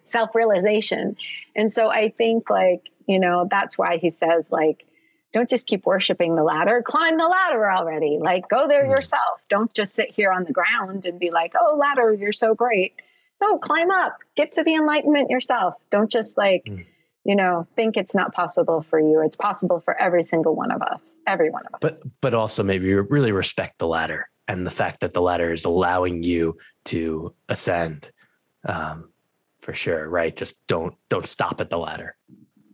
[0.02, 1.16] self realization.
[1.54, 4.86] And so I think like you know, that's why he says, like,
[5.32, 8.18] don't just keep worshiping the ladder, climb the ladder already.
[8.20, 8.90] Like, go there mm.
[8.90, 9.40] yourself.
[9.48, 12.94] Don't just sit here on the ground and be like, oh, ladder, you're so great.
[13.42, 15.74] No, climb up, get to the enlightenment yourself.
[15.90, 16.86] Don't just like, mm.
[17.24, 19.20] you know, think it's not possible for you.
[19.20, 22.00] It's possible for every single one of us, every one of us.
[22.00, 25.64] But, but also maybe really respect the ladder and the fact that the ladder is
[25.64, 28.12] allowing you to ascend.
[28.64, 29.08] Um,
[29.60, 30.36] for sure, right?
[30.36, 32.16] Just don't don't stop at the ladder.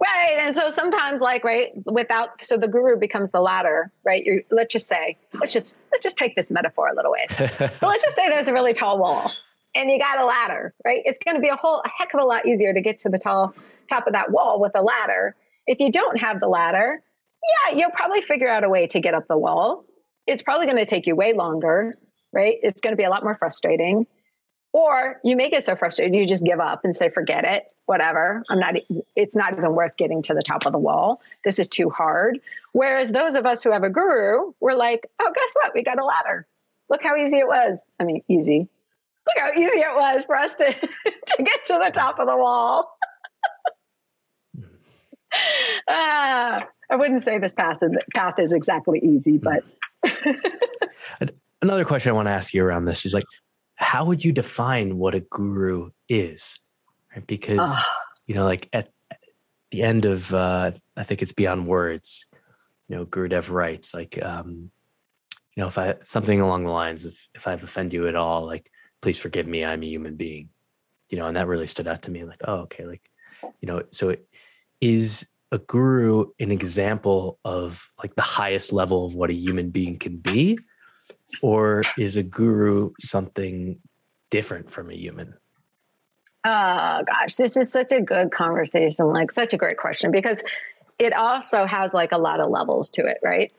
[0.00, 0.36] Right.
[0.38, 4.24] And so sometimes like, right, without, so the guru becomes the ladder, right?
[4.24, 7.36] you let's just say, let's just, let's just take this metaphor a little ways.
[7.78, 9.32] so let's just say there's a really tall wall
[9.78, 11.00] and you got a ladder, right?
[11.04, 13.08] It's going to be a whole a heck of a lot easier to get to
[13.08, 13.54] the tall
[13.88, 15.36] top of that wall with a ladder.
[15.66, 17.00] If you don't have the ladder,
[17.70, 19.84] yeah, you'll probably figure out a way to get up the wall.
[20.26, 21.94] It's probably going to take you way longer,
[22.32, 22.56] right?
[22.60, 24.06] It's going to be a lot more frustrating.
[24.72, 28.42] Or you make it so frustrated, you just give up and say, forget it, whatever.
[28.50, 28.74] I'm not,
[29.16, 31.22] it's not even worth getting to the top of the wall.
[31.44, 32.40] This is too hard.
[32.72, 35.72] Whereas those of us who have a guru, we're like, oh, guess what?
[35.74, 36.46] We got a ladder.
[36.90, 37.88] Look how easy it was.
[37.98, 38.68] I mean, easy.
[39.36, 40.72] Look how easy it was for us to,
[41.26, 42.90] to get to the top of the wall.
[45.88, 49.64] ah, I wouldn't say this path is, path is exactly easy, but.
[51.60, 53.24] Another question I want to ask you around this is like,
[53.74, 56.60] how would you define what a guru is?
[57.14, 57.26] Right?
[57.26, 57.82] Because, uh.
[58.26, 58.90] you know, like at,
[59.70, 62.26] the end of, uh, I think it's Beyond Words,
[62.88, 64.70] you know, Gurudev writes, like, um,
[65.54, 68.46] you know, if I, something along the lines of, if I've offended you at all,
[68.46, 70.50] like, please forgive me, I'm a human being,
[71.10, 72.24] you know, and that really stood out to me.
[72.24, 72.84] Like, oh, okay.
[72.84, 73.10] Like,
[73.60, 74.28] you know, so it
[74.80, 79.96] is a guru an example of like the highest level of what a human being
[79.96, 80.58] can be
[81.42, 83.78] or is a guru something
[84.30, 85.34] different from a human?
[86.44, 90.42] Oh gosh, this is such a good conversation, like such a great question because
[90.98, 93.52] it also has like a lot of levels to it, right?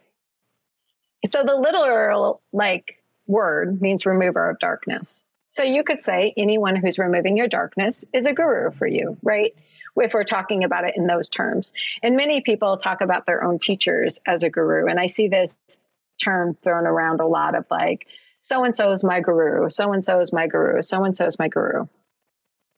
[1.32, 5.23] So the literal like word means remover of darkness.
[5.49, 9.53] So you could say anyone who's removing your darkness is a guru for you, right?
[9.95, 11.73] If we're talking about it in those terms.
[12.01, 14.88] And many people talk about their own teachers as a guru.
[14.88, 15.57] And I see this
[16.23, 18.07] term thrown around a lot of like,
[18.41, 21.25] so and so is my guru, so and so is my guru, so and so
[21.25, 21.88] is my guru.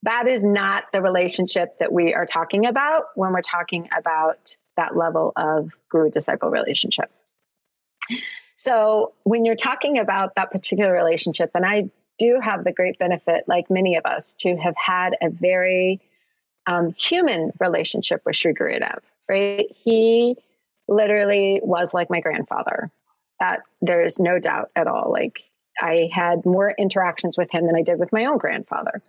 [0.02, 4.96] That is not the relationship that we are talking about when we're talking about that
[4.96, 7.10] level of guru disciple relationship.
[8.56, 11.90] So when you're talking about that particular relationship, and I
[12.22, 16.00] do have the great benefit, like many of us, to have had a very
[16.68, 19.66] um, human relationship with Sri Gurudev, right?
[19.74, 20.36] He
[20.86, 22.90] literally was like my grandfather.
[23.40, 25.10] That there is no doubt at all.
[25.10, 25.42] Like
[25.80, 29.02] I had more interactions with him than I did with my own grandfather.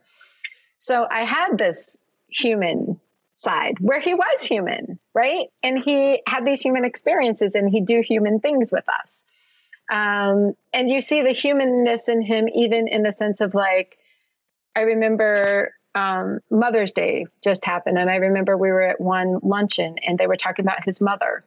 [0.79, 1.97] So I had this
[2.29, 2.99] human
[3.35, 5.49] side where he was human, right?
[5.61, 9.21] And he had these human experiences and he'd do human things with us.
[9.91, 13.97] Um, and you see the humanness in him, even in the sense of like,
[14.75, 19.97] I remember um, Mother's Day just happened, and I remember we were at one luncheon
[20.05, 21.43] and they were talking about his mother.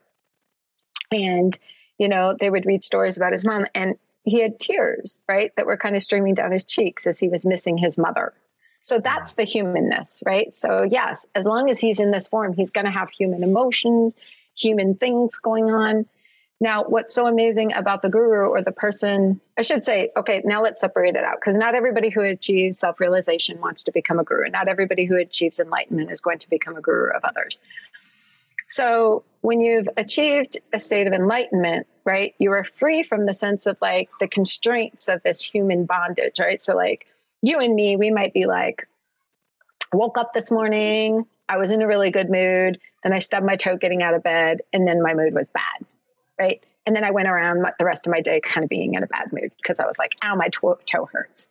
[1.11, 1.57] And,
[1.97, 5.65] you know, they would read stories about his mom, and he had tears, right, that
[5.65, 8.33] were kind of streaming down his cheeks as he was missing his mother.
[8.81, 10.53] So that's the humanness, right?
[10.53, 14.15] So, yes, as long as he's in this form, he's going to have human emotions,
[14.55, 16.05] human things going on.
[16.59, 20.63] Now, what's so amazing about the guru or the person, I should say, okay, now
[20.63, 24.23] let's separate it out because not everybody who achieves self realization wants to become a
[24.23, 24.49] guru.
[24.49, 27.59] Not everybody who achieves enlightenment is going to become a guru of others.
[28.67, 33.67] So, when you've achieved a state of enlightenment, right, you are free from the sense
[33.67, 36.59] of like the constraints of this human bondage, right?
[36.59, 37.05] So, like
[37.43, 38.87] you and me, we might be like,
[39.93, 43.57] woke up this morning, I was in a really good mood, then I stubbed my
[43.57, 45.85] toe getting out of bed, and then my mood was bad
[46.39, 46.63] right?
[46.85, 49.07] And then I went around the rest of my day kind of being in a
[49.07, 51.47] bad mood because I was like, ow, my toe hurts.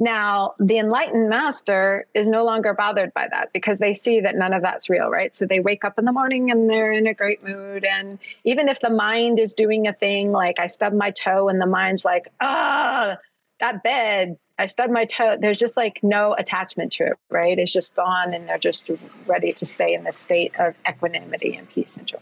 [0.00, 4.52] Now, the enlightened master is no longer bothered by that because they see that none
[4.52, 5.34] of that's real, right?
[5.34, 7.84] So they wake up in the morning and they're in a great mood.
[7.84, 11.60] And even if the mind is doing a thing like I stub my toe and
[11.60, 13.16] the mind's like, ah,
[13.58, 17.58] that bed, I stubbed my toe, there's just like no attachment to it, right?
[17.58, 18.90] It's just gone and they're just
[19.26, 22.18] ready to stay in this state of equanimity and peace and joy.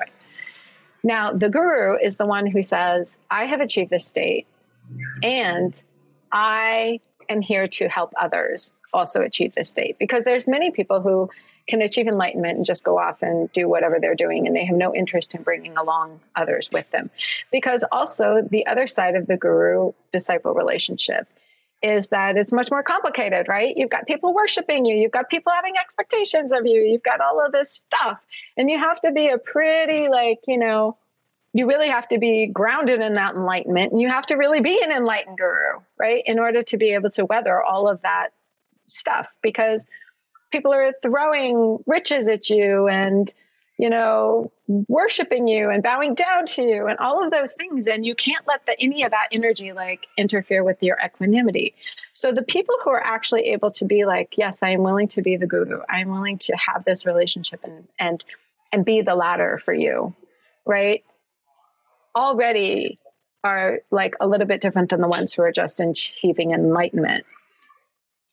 [1.02, 4.46] Now, the guru is the one who says, I have achieved this state
[5.22, 5.80] and
[6.32, 9.98] I am here to help others also achieve this state.
[9.98, 11.30] Because there's many people who
[11.66, 14.76] can achieve enlightenment and just go off and do whatever they're doing and they have
[14.76, 17.10] no interest in bringing along others with them.
[17.50, 21.26] Because also the other side of the guru disciple relationship
[21.82, 23.76] is that it's much more complicated, right?
[23.76, 27.44] You've got people worshiping you, you've got people having expectations of you, you've got all
[27.44, 28.18] of this stuff.
[28.56, 30.96] And you have to be a pretty, like, you know,
[31.52, 34.82] you really have to be grounded in that enlightenment and you have to really be
[34.82, 36.22] an enlightened guru, right?
[36.26, 38.30] In order to be able to weather all of that
[38.86, 39.86] stuff because
[40.50, 43.32] people are throwing riches at you and
[43.78, 47.86] you know, worshiping you and bowing down to you and all of those things.
[47.86, 51.74] And you can't let the, any of that energy like interfere with your equanimity.
[52.14, 55.22] So the people who are actually able to be like, yes, I am willing to
[55.22, 55.80] be the guru.
[55.88, 58.24] I am willing to have this relationship and, and,
[58.72, 60.14] and be the ladder for you,
[60.64, 61.04] right?
[62.14, 62.98] Already
[63.44, 67.26] are like a little bit different than the ones who are just achieving enlightenment.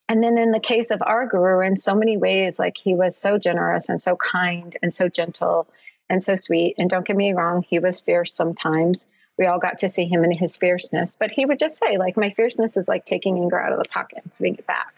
[0.10, 3.18] And then in the case of our guru, in so many ways, like he was
[3.18, 5.68] so generous and so kind and so gentle
[6.10, 6.76] and so sweet.
[6.78, 9.08] And don't get me wrong, he was fierce sometimes.
[9.38, 12.18] We all got to see him in his fierceness, but he would just say, like,
[12.18, 14.94] my fierceness is like taking anger out of the pocket and putting it back.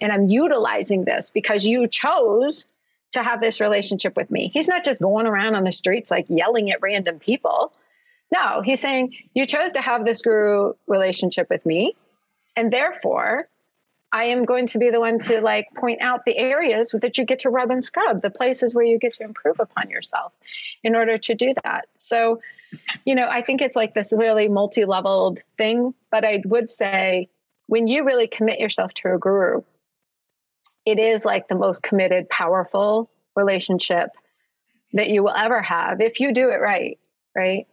[0.00, 2.66] And I'm utilizing this because you chose
[3.12, 4.50] to have this relationship with me.
[4.52, 7.72] He's not just going around on the streets like yelling at random people.
[8.30, 11.96] No, he's saying, You chose to have this guru relationship with me.
[12.56, 13.48] And therefore,
[14.10, 17.24] I am going to be the one to like point out the areas that you
[17.24, 20.32] get to rub and scrub, the places where you get to improve upon yourself
[20.82, 21.88] in order to do that.
[21.98, 22.40] So,
[23.04, 27.28] you know, I think it's like this really multi leveled thing, but I would say
[27.66, 29.62] when you really commit yourself to a guru,
[30.86, 34.10] it is like the most committed, powerful relationship
[34.94, 36.98] that you will ever have if you do it right,
[37.36, 37.66] right?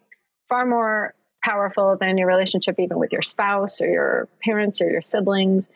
[0.49, 5.01] Far more powerful than your relationship even with your spouse or your parents or your
[5.01, 5.69] siblings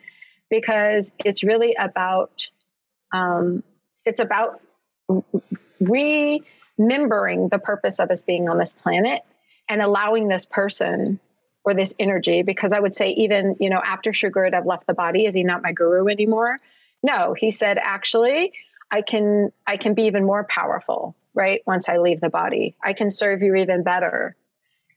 [0.50, 2.48] because it's really about
[3.12, 3.62] um,
[4.04, 4.60] it's about
[5.80, 9.22] remembering the purpose of us being on this planet
[9.68, 11.20] and allowing this person
[11.64, 14.94] or this energy because i would say even you know after Sri Gurudev left the
[14.94, 16.58] body is he not my guru anymore?
[17.02, 18.52] No he said actually
[18.90, 22.76] i can i can be even more powerful right once i leave the body.
[22.82, 24.36] I can serve you even better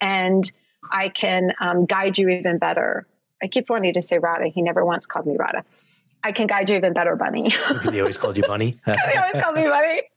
[0.01, 0.49] and
[0.91, 3.07] i can um, guide you even better
[3.43, 4.47] I keep wanting to say Radha.
[4.47, 5.65] He never once called me Radha.
[6.23, 7.49] I can guide you even better, Bunny.
[7.91, 8.79] he always called you Bunny.
[8.85, 10.01] he always called me Bunny.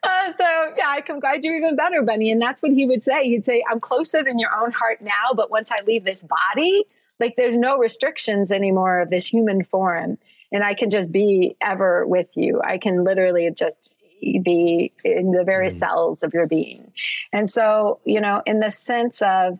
[0.00, 0.44] Uh, so
[0.76, 2.30] yeah, I can guide you even better, Bunny.
[2.30, 3.24] And that's what he would say.
[3.24, 6.84] He'd say, "I'm closer than your own heart now, but once I leave this body,
[7.18, 10.16] like there's no restrictions anymore of this human form,
[10.52, 12.62] and I can just be ever with you.
[12.64, 15.72] I can literally just be in the very mm.
[15.72, 16.92] cells of your being.
[17.32, 19.58] And so, you know, in the sense of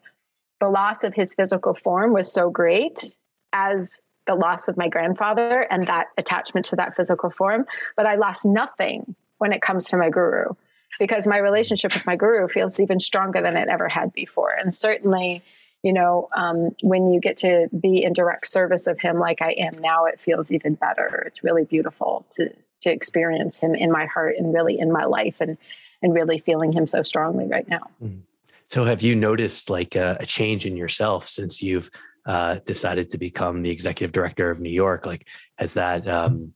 [0.61, 3.17] the loss of his physical form was so great
[3.53, 8.17] as the loss of my grandfather and that attachment to that physical form, but I
[8.17, 10.55] lost nothing when it comes to my guru
[10.99, 14.51] because my relationship with my guru feels even stronger than it ever had before.
[14.53, 15.43] And certainly,
[15.83, 19.53] you know, um, when you get to be in direct service of him like I
[19.53, 21.25] am now, it feels even better.
[21.27, 25.41] It's really beautiful to to experience him in my heart and really in my life
[25.41, 25.57] and
[26.03, 27.91] and really feeling him so strongly right now.
[28.03, 28.21] Mm-hmm.
[28.69, 31.91] So, have you noticed like a, a change in yourself since you've
[32.27, 35.07] uh, decided to become the executive director of New York?
[35.07, 36.53] Like, has that um,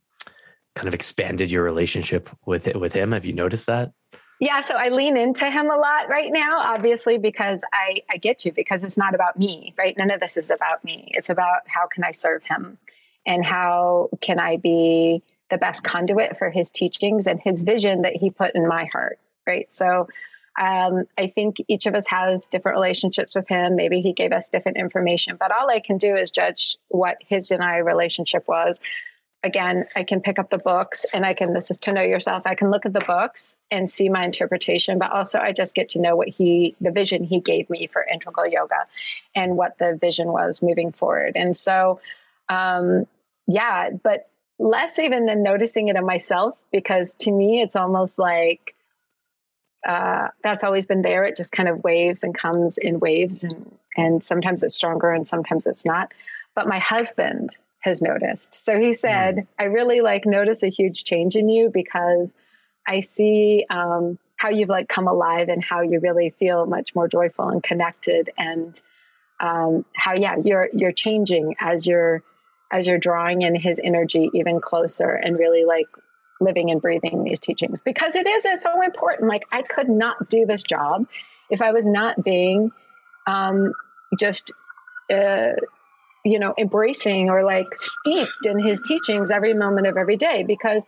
[0.75, 3.13] kind of expanded your relationship with with him?
[3.13, 3.91] Have you noticed that?
[4.39, 8.45] Yeah, so I lean into him a lot right now, obviously, because I, I get
[8.45, 9.97] you, because it's not about me, right?
[9.97, 11.11] None of this is about me.
[11.15, 12.77] It's about how can I serve him
[13.25, 18.15] and how can I be the best conduit for his teachings and his vision that
[18.15, 19.73] he put in my heart, right?
[19.73, 20.09] So
[20.59, 23.75] um, I think each of us has different relationships with him.
[23.75, 27.51] Maybe he gave us different information, but all I can do is judge what his
[27.51, 28.79] and I relationship was.
[29.45, 32.43] Again, I can pick up the books and I can, this is to know yourself.
[32.45, 35.89] I can look at the books and see my interpretation, but also I just get
[35.89, 38.87] to know what he, the vision he gave me for integral yoga
[39.35, 41.33] and what the vision was moving forward.
[41.35, 41.99] And so,
[42.47, 43.05] um,
[43.45, 44.29] yeah, but
[44.59, 48.72] less even than noticing it in myself, because to me, it's almost like,
[49.85, 51.23] uh, that's always been there.
[51.25, 55.27] It just kind of waves and comes in waves, and and sometimes it's stronger and
[55.27, 56.13] sometimes it's not.
[56.55, 58.65] But my husband has noticed.
[58.65, 59.47] So he said, mm.
[59.59, 62.33] "I really like notice a huge change in you because
[62.87, 67.07] I see um, how you've like come alive and how you really feel much more
[67.07, 68.79] joyful and connected, and
[69.39, 72.23] um, how yeah you're you're changing as you're."
[72.71, 75.85] as you're drawing in his energy even closer and really like
[76.43, 79.29] living and breathing these teachings because it is so important.
[79.29, 81.07] Like I could not do this job
[81.49, 82.71] if I was not being
[83.27, 83.73] um,
[84.19, 84.51] just,
[85.11, 85.51] uh,
[86.25, 90.85] you know, embracing or like steeped in his teachings every moment of every day because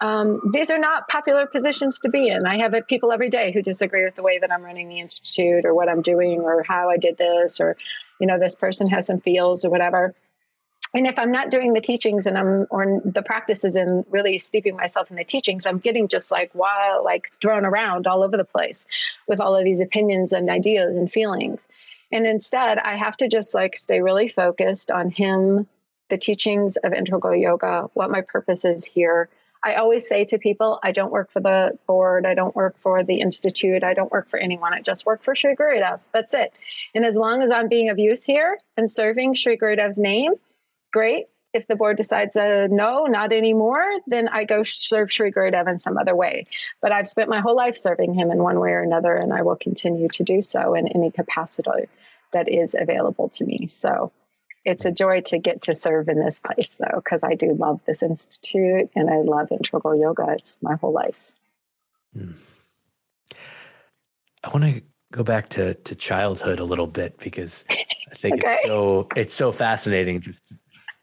[0.00, 2.44] um, these are not popular positions to be in.
[2.44, 5.64] I have people every day who disagree with the way that I'm running the institute
[5.64, 7.76] or what I'm doing or how I did this or,
[8.18, 10.14] you know, this person has some feels or whatever
[10.94, 14.76] and if I'm not doing the teachings and I'm or the practices and really steeping
[14.76, 18.44] myself in the teachings, I'm getting just like wild, like thrown around all over the
[18.44, 18.86] place
[19.26, 21.66] with all of these opinions and ideas and feelings.
[22.10, 25.66] And instead, I have to just like stay really focused on him,
[26.10, 29.30] the teachings of integral yoga, what my purpose is here.
[29.64, 33.02] I always say to people, I don't work for the board, I don't work for
[33.02, 34.74] the institute, I don't work for anyone.
[34.74, 36.00] I just work for Sri Gurudev.
[36.12, 36.52] That's it.
[36.94, 40.32] And as long as I'm being of use here and serving Sri Gurudev's name,
[40.92, 41.26] great.
[41.52, 45.78] If the board decides uh, no, not anymore, then I go serve Sri Gurudev in
[45.78, 46.46] some other way.
[46.80, 49.42] But I've spent my whole life serving him in one way or another, and I
[49.42, 51.88] will continue to do so in any capacity
[52.32, 53.66] that is available to me.
[53.68, 54.12] So
[54.64, 57.80] it's a joy to get to serve in this place, though, because I do love
[57.86, 60.36] this institute and I love integral yoga.
[60.38, 61.18] It's my whole life.
[62.16, 62.36] Mm.
[64.44, 64.82] I want to
[65.12, 68.54] go back to to childhood a little bit because I think okay.
[68.54, 70.22] it's so it's so fascinating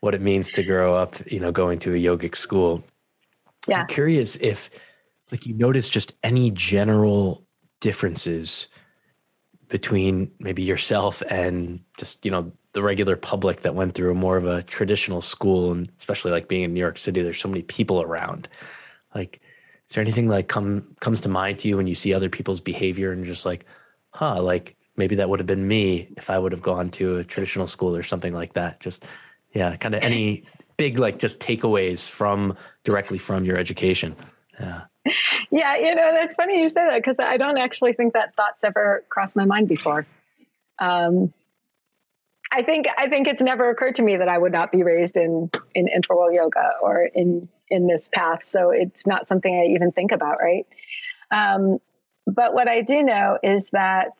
[0.02, 2.84] what it means to grow up, you know, going to a yogic school.
[3.68, 3.82] Yeah.
[3.82, 4.70] I'm curious if
[5.32, 7.45] like you notice just any general
[7.82, 8.68] differences
[9.68, 14.38] between maybe yourself and just, you know, the regular public that went through a more
[14.38, 17.62] of a traditional school and especially like being in New York City, there's so many
[17.64, 18.47] people around.
[19.14, 19.41] Like,
[19.88, 22.62] is there anything like come comes to mind to you when you see other people's
[22.62, 23.66] behavior and just like,
[24.14, 27.24] huh, like maybe that would have been me if I would have gone to a
[27.24, 28.80] traditional school or something like that.
[28.80, 29.06] Just
[29.54, 30.43] yeah kind of any
[30.78, 34.16] big like just takeaways from directly from your education.
[34.60, 34.84] Yeah.
[35.52, 38.64] Yeah you know that's funny you say that because i don't actually think that thoughts
[38.64, 40.06] ever crossed my mind before.
[40.78, 41.34] Um,
[42.52, 45.18] i think i think it's never occurred to me that i would not be raised
[45.18, 49.91] in in integral yoga or in in this path so it's not something i even
[49.91, 50.68] think about right?
[51.32, 51.80] Um,
[52.28, 54.14] but what i do know is that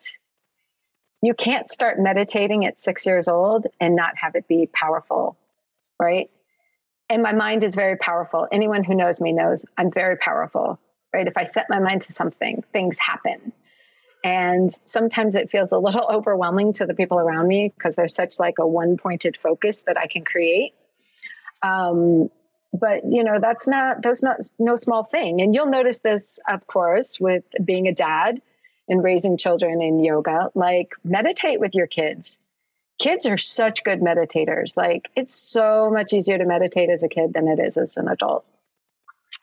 [1.22, 5.38] you can't start meditating at six years old and not have it be powerful,
[6.00, 6.30] right?
[7.10, 8.48] And my mind is very powerful.
[8.52, 10.80] Anyone who knows me knows I'm very powerful,
[11.14, 11.28] right?
[11.28, 13.52] If I set my mind to something, things happen.
[14.24, 18.40] And sometimes it feels a little overwhelming to the people around me because there's such
[18.40, 20.74] like a one pointed focus that I can create.
[21.62, 22.30] Um,
[22.72, 26.68] but you know that's not that's not no small thing and you'll notice this of
[26.68, 28.42] course with being a dad
[28.90, 32.40] and raising children in yoga, like meditate with your kids.
[32.98, 34.76] Kids are such good meditators.
[34.76, 38.08] Like it's so much easier to meditate as a kid than it is as an
[38.10, 38.46] adult.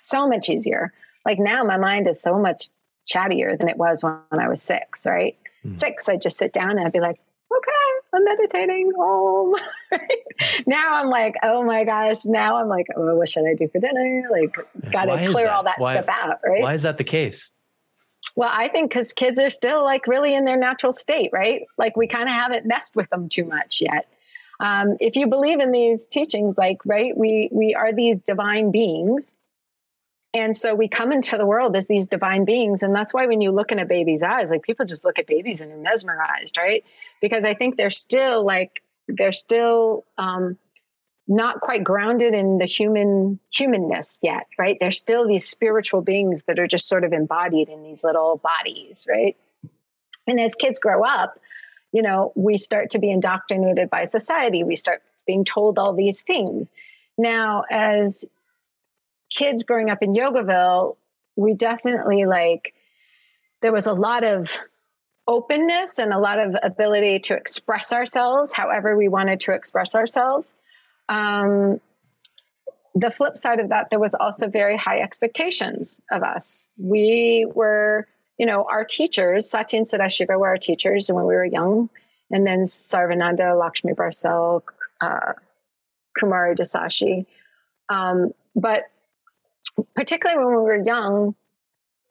[0.02, 0.92] So much easier.
[1.24, 2.68] Like now my mind is so much
[3.06, 5.38] chattier than it was when I was six, right?
[5.64, 5.76] Mm.
[5.76, 7.16] Six, I just sit down and I'd be like,
[7.56, 7.72] okay,
[8.12, 9.54] I'm meditating home.
[10.66, 12.24] now I'm like, oh my gosh.
[12.26, 14.28] Now I'm like, oh, what should I do for dinner?
[14.30, 14.56] Like,
[14.90, 16.62] got to clear all that why, stuff out, right?
[16.62, 17.52] Why is that the case?
[18.34, 21.62] Well, I think because kids are still like really in their natural state, right?
[21.78, 24.08] Like we kind of haven't messed with them too much yet.
[24.58, 29.36] Um, if you believe in these teachings, like right, we we are these divine beings,
[30.34, 33.40] and so we come into the world as these divine beings, and that's why when
[33.40, 36.58] you look in a baby's eyes, like people just look at babies and are mesmerized,
[36.58, 36.84] right?
[37.20, 40.58] Because I think they're still like they're still um,
[41.28, 44.76] not quite grounded in the human humanness yet, right?
[44.78, 49.06] They're still these spiritual beings that are just sort of embodied in these little bodies,
[49.10, 49.36] right?
[50.26, 51.38] And as kids grow up,
[51.92, 54.62] you know, we start to be indoctrinated by society.
[54.62, 56.70] We start being told all these things.
[57.18, 58.28] Now, as
[59.30, 60.96] kids growing up in Yogaville,
[61.34, 62.74] we definitely like,
[63.62, 64.60] there was a lot of
[65.26, 70.54] openness and a lot of ability to express ourselves however we wanted to express ourselves.
[71.08, 71.80] Um,
[72.94, 76.66] the flip side of that, there was also very high expectations of us.
[76.78, 81.44] We were, you know, our teachers, Satya and Sadashiva were our teachers when we were
[81.44, 81.90] young,
[82.30, 84.62] and then Sarvananda, Lakshmi Barcel,
[85.00, 85.34] uh,
[86.18, 87.26] Kumari Dasashi.
[87.88, 88.84] Um, but
[89.94, 91.34] particularly when we were young,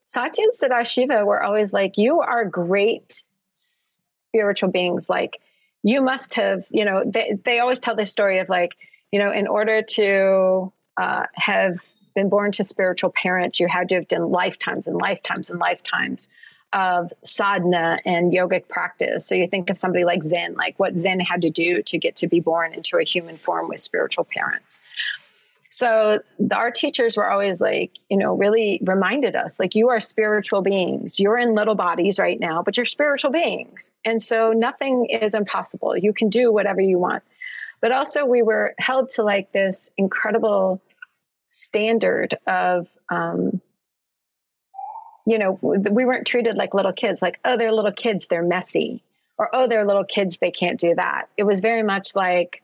[0.06, 5.10] Satya and Sadashiva were always like, You are great spiritual beings.
[5.10, 5.40] Like,
[5.86, 8.76] you must have, you know, they, they always tell this story of like,
[9.12, 11.78] you know, in order to uh, have
[12.16, 16.28] been born to spiritual parents, you had to have done lifetimes and lifetimes and lifetimes
[16.74, 19.28] of sadhana and yogic practice.
[19.28, 22.16] So you think of somebody like Zen, like what Zen had to do to get
[22.18, 24.82] to be born into a human form with spiritual parents.
[25.78, 26.20] So
[26.54, 31.20] our teachers were always like, you know, really reminded us like, you are spiritual beings.
[31.20, 33.92] You're in little bodies right now, but you're spiritual beings.
[34.06, 35.98] And so nothing is impossible.
[35.98, 37.24] You can do whatever you want.
[37.82, 40.82] But also, we were held to like this incredible
[41.50, 43.60] standard of, um,
[45.28, 49.04] you know, we weren't treated like little kids, like, oh, they're little kids, they're messy,
[49.38, 51.28] or oh, they're little kids, they can't do that.
[51.36, 52.62] It was very much like,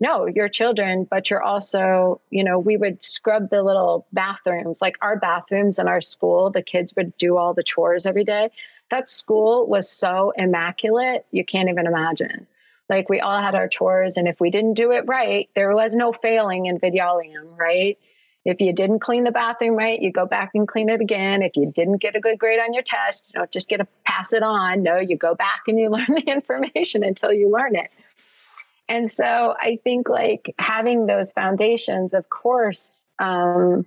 [0.00, 4.96] no, you're children, but you're also, you know, we would scrub the little bathrooms, like
[5.02, 8.50] our bathrooms in our school, the kids would do all the chores every day.
[8.90, 12.46] That school was so immaculate, you can't even imagine.
[12.88, 15.94] Like we all had our chores, and if we didn't do it right, there was
[15.94, 17.98] no failing in Vidyalayam, right?
[18.44, 21.42] If you didn't clean the bathroom right, you go back and clean it again.
[21.42, 23.86] If you didn't get a good grade on your test, you don't just get to
[24.06, 24.82] pass it on.
[24.82, 27.90] No, you go back and you learn the information until you learn it.
[28.90, 33.86] And so I think like having those foundations, of course, um,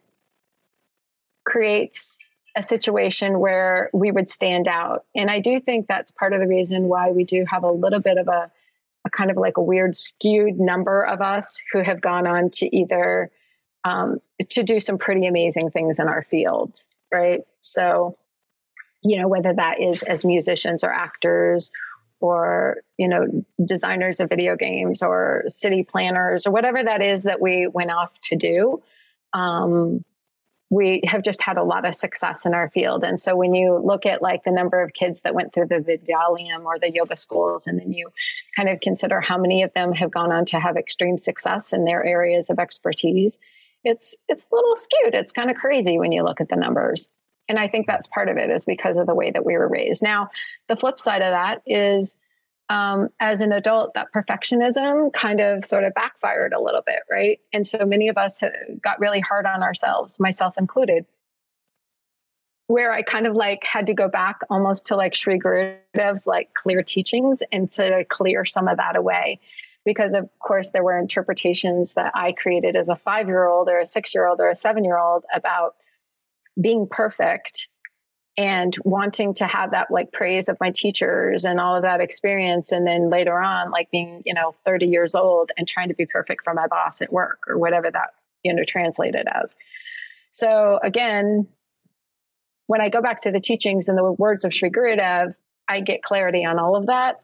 [1.45, 2.17] creates
[2.55, 5.03] a situation where we would stand out.
[5.13, 7.99] And I do think that's part of the reason why we do have a little
[7.99, 8.49] bit of a,
[9.05, 12.73] a kind of like a weird skewed number of us who have gone on to
[12.73, 13.29] either
[13.83, 16.77] um, to do some pretty amazing things in our field,
[17.11, 17.41] right?
[17.59, 18.17] So,
[19.01, 21.71] you know, whether that is as musicians or actors
[22.23, 27.41] or you know designers of video games or city planners or whatever that is that
[27.41, 28.81] we went off to do
[29.33, 30.05] um,
[30.69, 33.03] we have just had a lot of success in our field.
[33.03, 35.75] And so when you look at like the number of kids that went through the
[35.75, 38.09] vidyalayam or the yoga schools and then you
[38.55, 41.85] kind of consider how many of them have gone on to have extreme success in
[41.85, 43.39] their areas of expertise
[43.83, 45.13] it's it's a little skewed.
[45.13, 47.09] It's kind of crazy when you look at the numbers
[47.47, 49.67] and I think that's part of it is because of the way that we were
[49.67, 50.01] raised.
[50.01, 50.29] Now,
[50.67, 52.17] the flip side of that is
[52.69, 57.39] um, as an adult, that perfectionism kind of sort of backfired a little bit, right?
[57.51, 58.41] And so many of us
[58.81, 61.05] got really hard on ourselves, myself included,
[62.67, 66.53] where I kind of like had to go back almost to like Sri Gurudev's like
[66.53, 69.39] clear teachings and to clear some of that away.
[69.85, 73.79] Because of course there were interpretations that I created as a five year old or
[73.79, 75.75] a six year old or a seven year old about
[76.59, 77.69] being perfect
[78.35, 82.71] and wanting to have that like praise of my teachers and all of that experience.
[82.71, 86.05] And then later on like being you know 30 years old and trying to be
[86.05, 89.55] perfect for my boss at work or whatever that you know translated as.
[90.31, 91.47] So again
[92.67, 95.35] when i go back to the teachings and the words of sri gurudev
[95.67, 97.22] i get clarity on all of that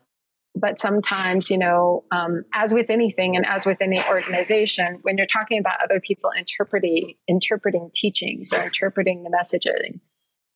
[0.56, 5.28] but sometimes you know um, as with anything and as with any organization when you're
[5.28, 10.00] talking about other people interpreting interpreting teachings or interpreting the messaging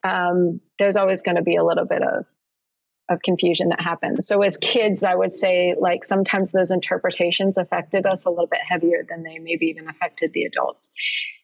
[0.03, 2.25] um, there's always going to be a little bit of
[3.09, 4.25] of confusion that happens.
[4.27, 8.61] So as kids i would say like sometimes those interpretations affected us a little bit
[8.67, 10.89] heavier than they maybe even affected the adults.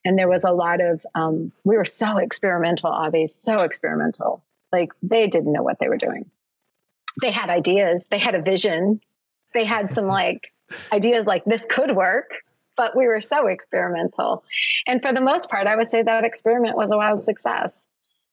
[0.05, 4.43] And there was a lot of um, we were so experimental obviously so experimental.
[4.71, 6.31] Like they didn't know what they were doing
[7.21, 9.01] they had ideas, they had a vision,
[9.53, 10.51] they had some like
[10.91, 12.31] ideas like this could work,
[12.77, 14.43] but we were so experimental.
[14.87, 17.87] And for the most part, I would say that experiment was a wild success.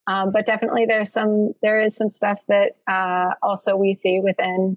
[0.08, 4.76] Um, but definitely there's some, there is some stuff that uh, also we see within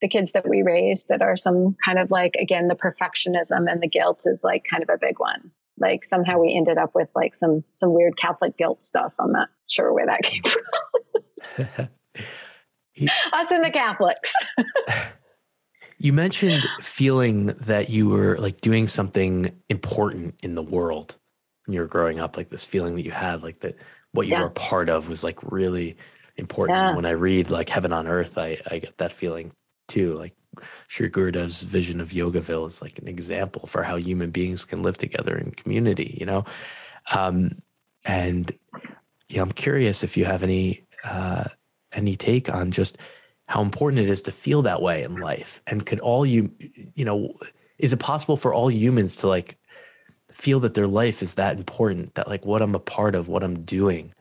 [0.00, 3.82] the kids that we raised that are some kind of like, again, the perfectionism and
[3.82, 5.50] the guilt is like kind of a big one.
[5.78, 9.12] Like somehow we ended up with like some, some weird Catholic guilt stuff.
[9.18, 10.42] I'm not sure where that came
[11.66, 11.88] from.
[13.32, 14.32] Us and the Catholics.
[15.98, 21.16] you mentioned feeling that you were like doing something important in the world
[21.66, 23.76] when you were growing up, like this feeling that you had, like that
[24.12, 24.40] what you yeah.
[24.40, 25.96] were a part of was like really
[26.36, 26.76] important.
[26.76, 26.94] Yeah.
[26.94, 29.52] When I read like Heaven on Earth, I, I get that feeling
[29.88, 30.16] too.
[30.16, 30.34] Like
[30.88, 34.98] Sri Gurudev's vision of Yogaville is like an example for how human beings can live
[34.98, 36.44] together in community, you know?
[37.14, 37.58] Um,
[38.04, 38.50] and
[39.28, 41.44] you know, I'm curious if you have any uh,
[41.92, 42.98] any take on just
[43.46, 46.50] how important it is to feel that way in life and could all you
[46.94, 47.34] you know
[47.78, 49.56] is it possible for all humans to like
[50.30, 53.42] feel that their life is that important that like what i'm a part of what
[53.42, 54.12] i'm doing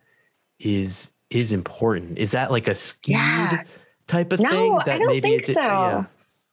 [0.60, 3.64] is is important is that like a skewed yeah.
[4.08, 5.62] type of no, thing that I don't maybe think it, so.
[5.62, 6.06] Yeah.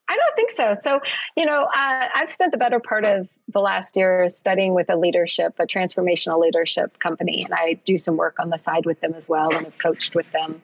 [0.08, 0.74] I don't think so.
[0.74, 1.00] So,
[1.36, 4.96] you know, uh, I've spent the better part of the last year studying with a
[4.96, 9.14] leadership, a transformational leadership company, and I do some work on the side with them
[9.14, 10.62] as well and have coached with them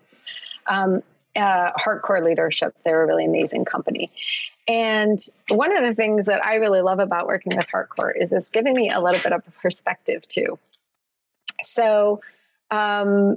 [0.67, 1.03] um,
[1.35, 2.75] uh, HeartCore Leadership.
[2.85, 4.11] They're a really amazing company.
[4.69, 8.51] And one of the things that I really love about working with HeartCore is it's
[8.51, 10.59] giving me a little bit of perspective too.
[11.63, 12.21] So,
[12.71, 13.37] um,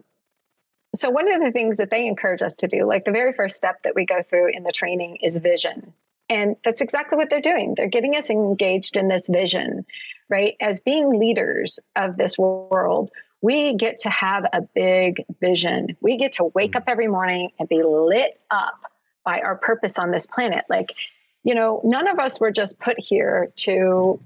[0.95, 3.57] so one of the things that they encourage us to do, like the very first
[3.57, 5.93] step that we go through in the training is vision.
[6.29, 7.73] And that's exactly what they're doing.
[7.75, 9.85] They're getting us engaged in this vision,
[10.29, 10.55] right?
[10.59, 13.11] As being leaders of this world,
[13.45, 15.95] we get to have a big vision.
[16.01, 18.91] We get to wake up every morning and be lit up
[19.23, 20.65] by our purpose on this planet.
[20.67, 20.95] Like,
[21.43, 24.19] you know, none of us were just put here to,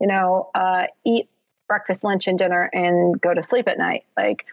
[0.00, 1.28] you know, uh, eat
[1.68, 4.06] breakfast, lunch, and dinner and go to sleep at night.
[4.16, 4.46] Like,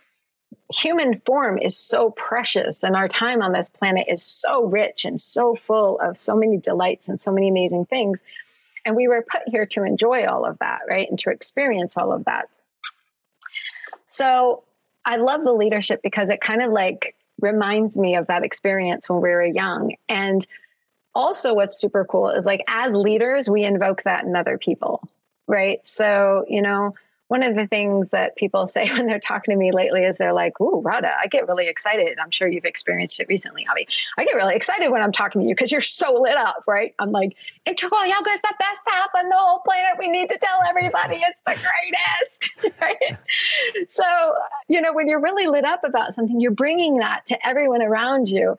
[0.69, 5.19] human form is so precious and our time on this planet is so rich and
[5.19, 8.19] so full of so many delights and so many amazing things.
[8.85, 11.09] And we were put here to enjoy all of that, right?
[11.09, 12.49] And to experience all of that.
[14.09, 14.63] So
[15.05, 19.21] I love the leadership because it kind of like reminds me of that experience when
[19.21, 19.95] we were young.
[20.09, 20.45] And
[21.15, 25.01] also, what's super cool is like as leaders, we invoke that in other people,
[25.47, 25.79] right?
[25.85, 26.95] So, you know,
[27.29, 30.33] one of the things that people say when they're talking to me lately is they're
[30.33, 32.17] like, Ooh, Radha, I get really excited.
[32.21, 33.87] I'm sure you've experienced it recently, Avi.
[34.17, 36.93] I get really excited when I'm talking to you because you're so lit up, right?
[36.99, 39.91] I'm like, integral yoga is the best path on the whole planet.
[39.99, 43.17] We need to tell everybody it's the greatest, right?
[43.89, 44.03] So,
[44.67, 48.27] you know, when you're really lit up about something, you're bringing that to everyone around
[48.27, 48.57] you.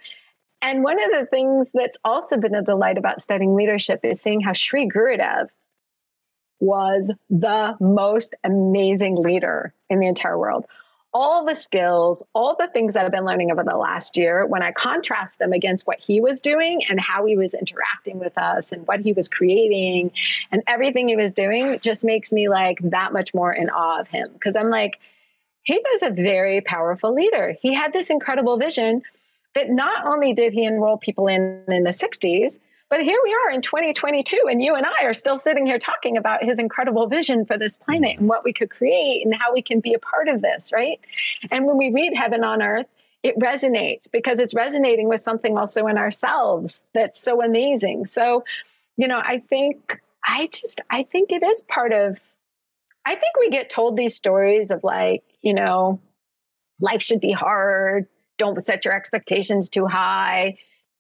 [0.63, 4.41] And one of the things that's also been a delight about studying leadership is seeing
[4.41, 5.49] how Sri Gurudev
[6.61, 10.67] was the most amazing leader in the entire world.
[11.13, 14.63] All the skills, all the things that I've been learning over the last year, when
[14.63, 18.71] I contrast them against what he was doing and how he was interacting with us
[18.71, 20.13] and what he was creating
[20.53, 24.07] and everything he was doing, just makes me like that much more in awe of
[24.07, 24.29] him.
[24.33, 25.01] Because I'm like,
[25.63, 27.57] he was a very powerful leader.
[27.61, 29.03] He had this incredible vision
[29.55, 33.51] that not only did he enroll people in in the 60s, but here we are
[33.53, 37.47] in 2022, and you and I are still sitting here talking about his incredible vision
[37.47, 38.27] for this planet and mm-hmm.
[38.27, 40.99] what we could create and how we can be a part of this, right?
[41.53, 42.87] And when we read Heaven on Earth,
[43.23, 48.07] it resonates because it's resonating with something also in ourselves that's so amazing.
[48.07, 48.45] So,
[48.97, 52.19] you know, I think, I just, I think it is part of,
[53.05, 56.01] I think we get told these stories of like, you know,
[56.81, 58.09] life should be hard.
[58.37, 60.59] Don't set your expectations too high.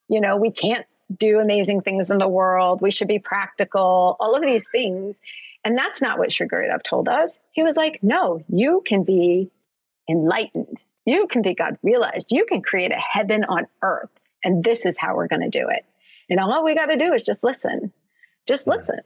[0.08, 2.80] You know, we can't do amazing things in the world.
[2.80, 5.20] We should be practical, all of these things.
[5.64, 7.38] And that's not what Sri Gurudev told us.
[7.52, 9.50] He was like, no, you can be
[10.08, 10.80] enlightened.
[11.04, 12.32] You can be God realized.
[12.32, 14.10] You can create a heaven on earth.
[14.42, 15.84] And this is how we're going to do it.
[16.30, 17.92] And all we got to do is just listen.
[18.46, 19.00] Just listen.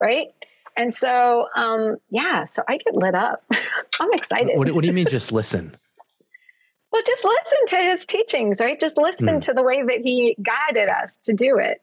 [0.00, 0.28] Right.
[0.76, 3.44] And so, um, yeah, so I get lit up.
[4.00, 4.56] I'm excited.
[4.56, 5.74] What, what do you mean, just listen?
[6.90, 8.78] Well, just listen to his teachings, right?
[8.78, 9.40] Just listen mm.
[9.42, 11.82] to the way that he guided us to do it.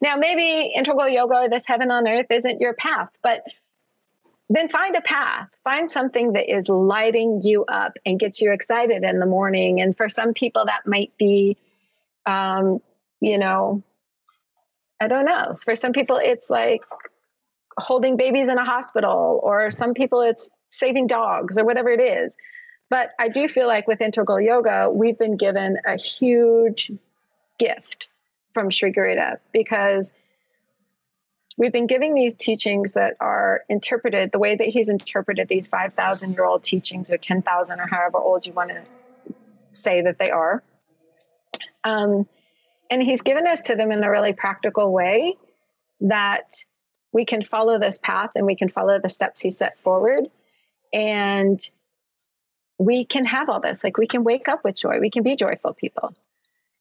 [0.00, 3.44] Now, maybe integral yoga or this heaven on earth isn't your path, but
[4.48, 5.48] then find a path.
[5.64, 9.80] Find something that is lighting you up and gets you excited in the morning.
[9.80, 11.56] And for some people, that might be,
[12.26, 12.80] um,
[13.20, 13.82] you know,
[15.00, 15.52] I don't know.
[15.64, 16.82] For some people, it's like
[17.76, 22.36] holding babies in a hospital, or some people, it's saving dogs, or whatever it is.
[22.94, 26.92] But I do feel like with integral yoga, we've been given a huge
[27.58, 28.08] gift
[28.52, 30.14] from Sri Gurudev because
[31.58, 36.34] we've been giving these teachings that are interpreted the way that he's interpreted these 5,000
[36.34, 38.84] year old teachings or 10,000 or however old you want to
[39.72, 40.62] say that they are.
[41.82, 42.28] Um,
[42.88, 45.36] and he's given us to them in a really practical way
[46.02, 46.64] that
[47.12, 50.30] we can follow this path and we can follow the steps he set forward.
[50.92, 51.58] And
[52.78, 53.84] we can have all this.
[53.84, 54.98] Like we can wake up with joy.
[55.00, 56.14] We can be joyful people.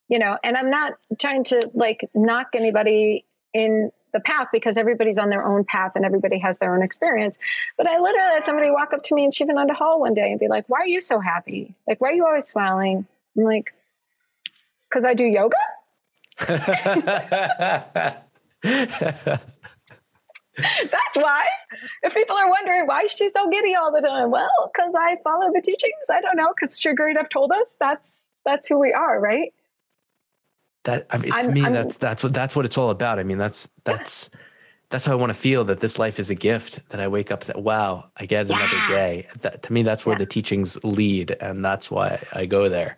[0.07, 5.17] You know, and I'm not trying to like knock anybody in the path because everybody's
[5.17, 7.37] on their own path and everybody has their own experience.
[7.77, 10.39] But I literally had somebody walk up to me in Shivananda Hall one day and
[10.39, 11.73] be like, Why are you so happy?
[11.87, 13.07] Like, why are you always smiling?
[13.37, 13.73] I'm like,
[14.89, 15.57] Because I do yoga.
[20.57, 21.45] That's why.
[22.03, 25.51] If people are wondering why she's so giddy all the time, well, because I follow
[25.51, 25.93] the teachings.
[26.09, 29.53] I don't know, because Sri Gurudev told us that's that's who we are, right?
[30.83, 33.19] That I mean, I'm, me, I'm, that's that's what that's what it's all about.
[33.19, 34.39] I mean, that's that's yeah.
[34.89, 36.87] that's how I want to feel that this life is a gift.
[36.89, 38.57] That I wake up and say, "Wow, I get yeah.
[38.57, 40.19] another day." That to me, that's where yeah.
[40.19, 42.97] the teachings lead, and that's why I go there.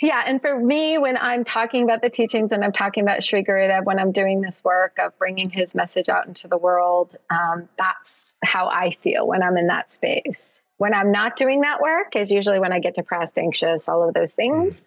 [0.00, 3.44] Yeah, and for me, when I'm talking about the teachings and I'm talking about Sri
[3.44, 7.68] Gurudev, when I'm doing this work of bringing his message out into the world, um,
[7.78, 10.60] that's how I feel when I'm in that space.
[10.78, 14.14] When I'm not doing that work is usually when I get depressed, anxious, all of
[14.14, 14.76] those things.
[14.76, 14.84] Mm-hmm.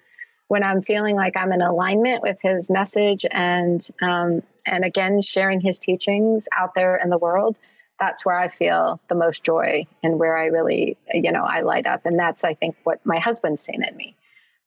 [0.50, 5.60] When I'm feeling like I'm in alignment with his message and um, and again sharing
[5.60, 7.58] his teachings out there in the world,
[8.00, 11.86] that's where I feel the most joy and where I really, you know, I light
[11.86, 12.06] up.
[12.06, 14.16] And that's I think what my husband's seen in me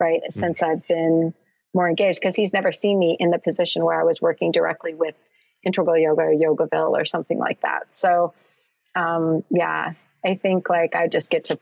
[0.01, 0.21] right?
[0.21, 0.33] Mm-hmm.
[0.33, 1.35] Since I've been
[1.73, 4.95] more engaged, because he's never seen me in the position where I was working directly
[4.95, 5.15] with
[5.63, 7.95] Integral Yoga or Yogaville or something like that.
[7.95, 8.33] So,
[8.97, 9.93] um, yeah,
[10.25, 11.59] I think like I just get to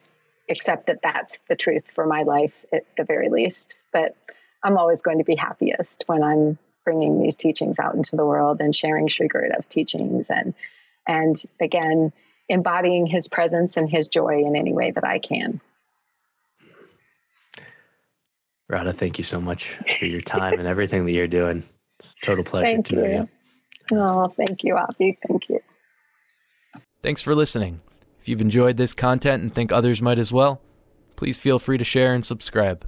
[0.48, 3.78] accept that that's the truth for my life at the very least.
[3.92, 4.14] That
[4.62, 8.60] I'm always going to be happiest when I'm bringing these teachings out into the world
[8.60, 10.54] and sharing Sri Gurudev's teachings and
[11.06, 12.12] and again
[12.48, 15.60] embodying his presence and his joy in any way that I can.
[18.68, 21.62] Radha, thank you so much for your time and everything that you're doing.
[21.98, 23.02] It's total pleasure thank to you.
[23.02, 23.28] know you.
[23.92, 25.18] Oh, thank you, Abby.
[25.26, 25.60] Thank you.
[27.02, 27.80] Thanks for listening.
[28.20, 30.60] If you've enjoyed this content and think others might as well,
[31.16, 32.86] please feel free to share and subscribe.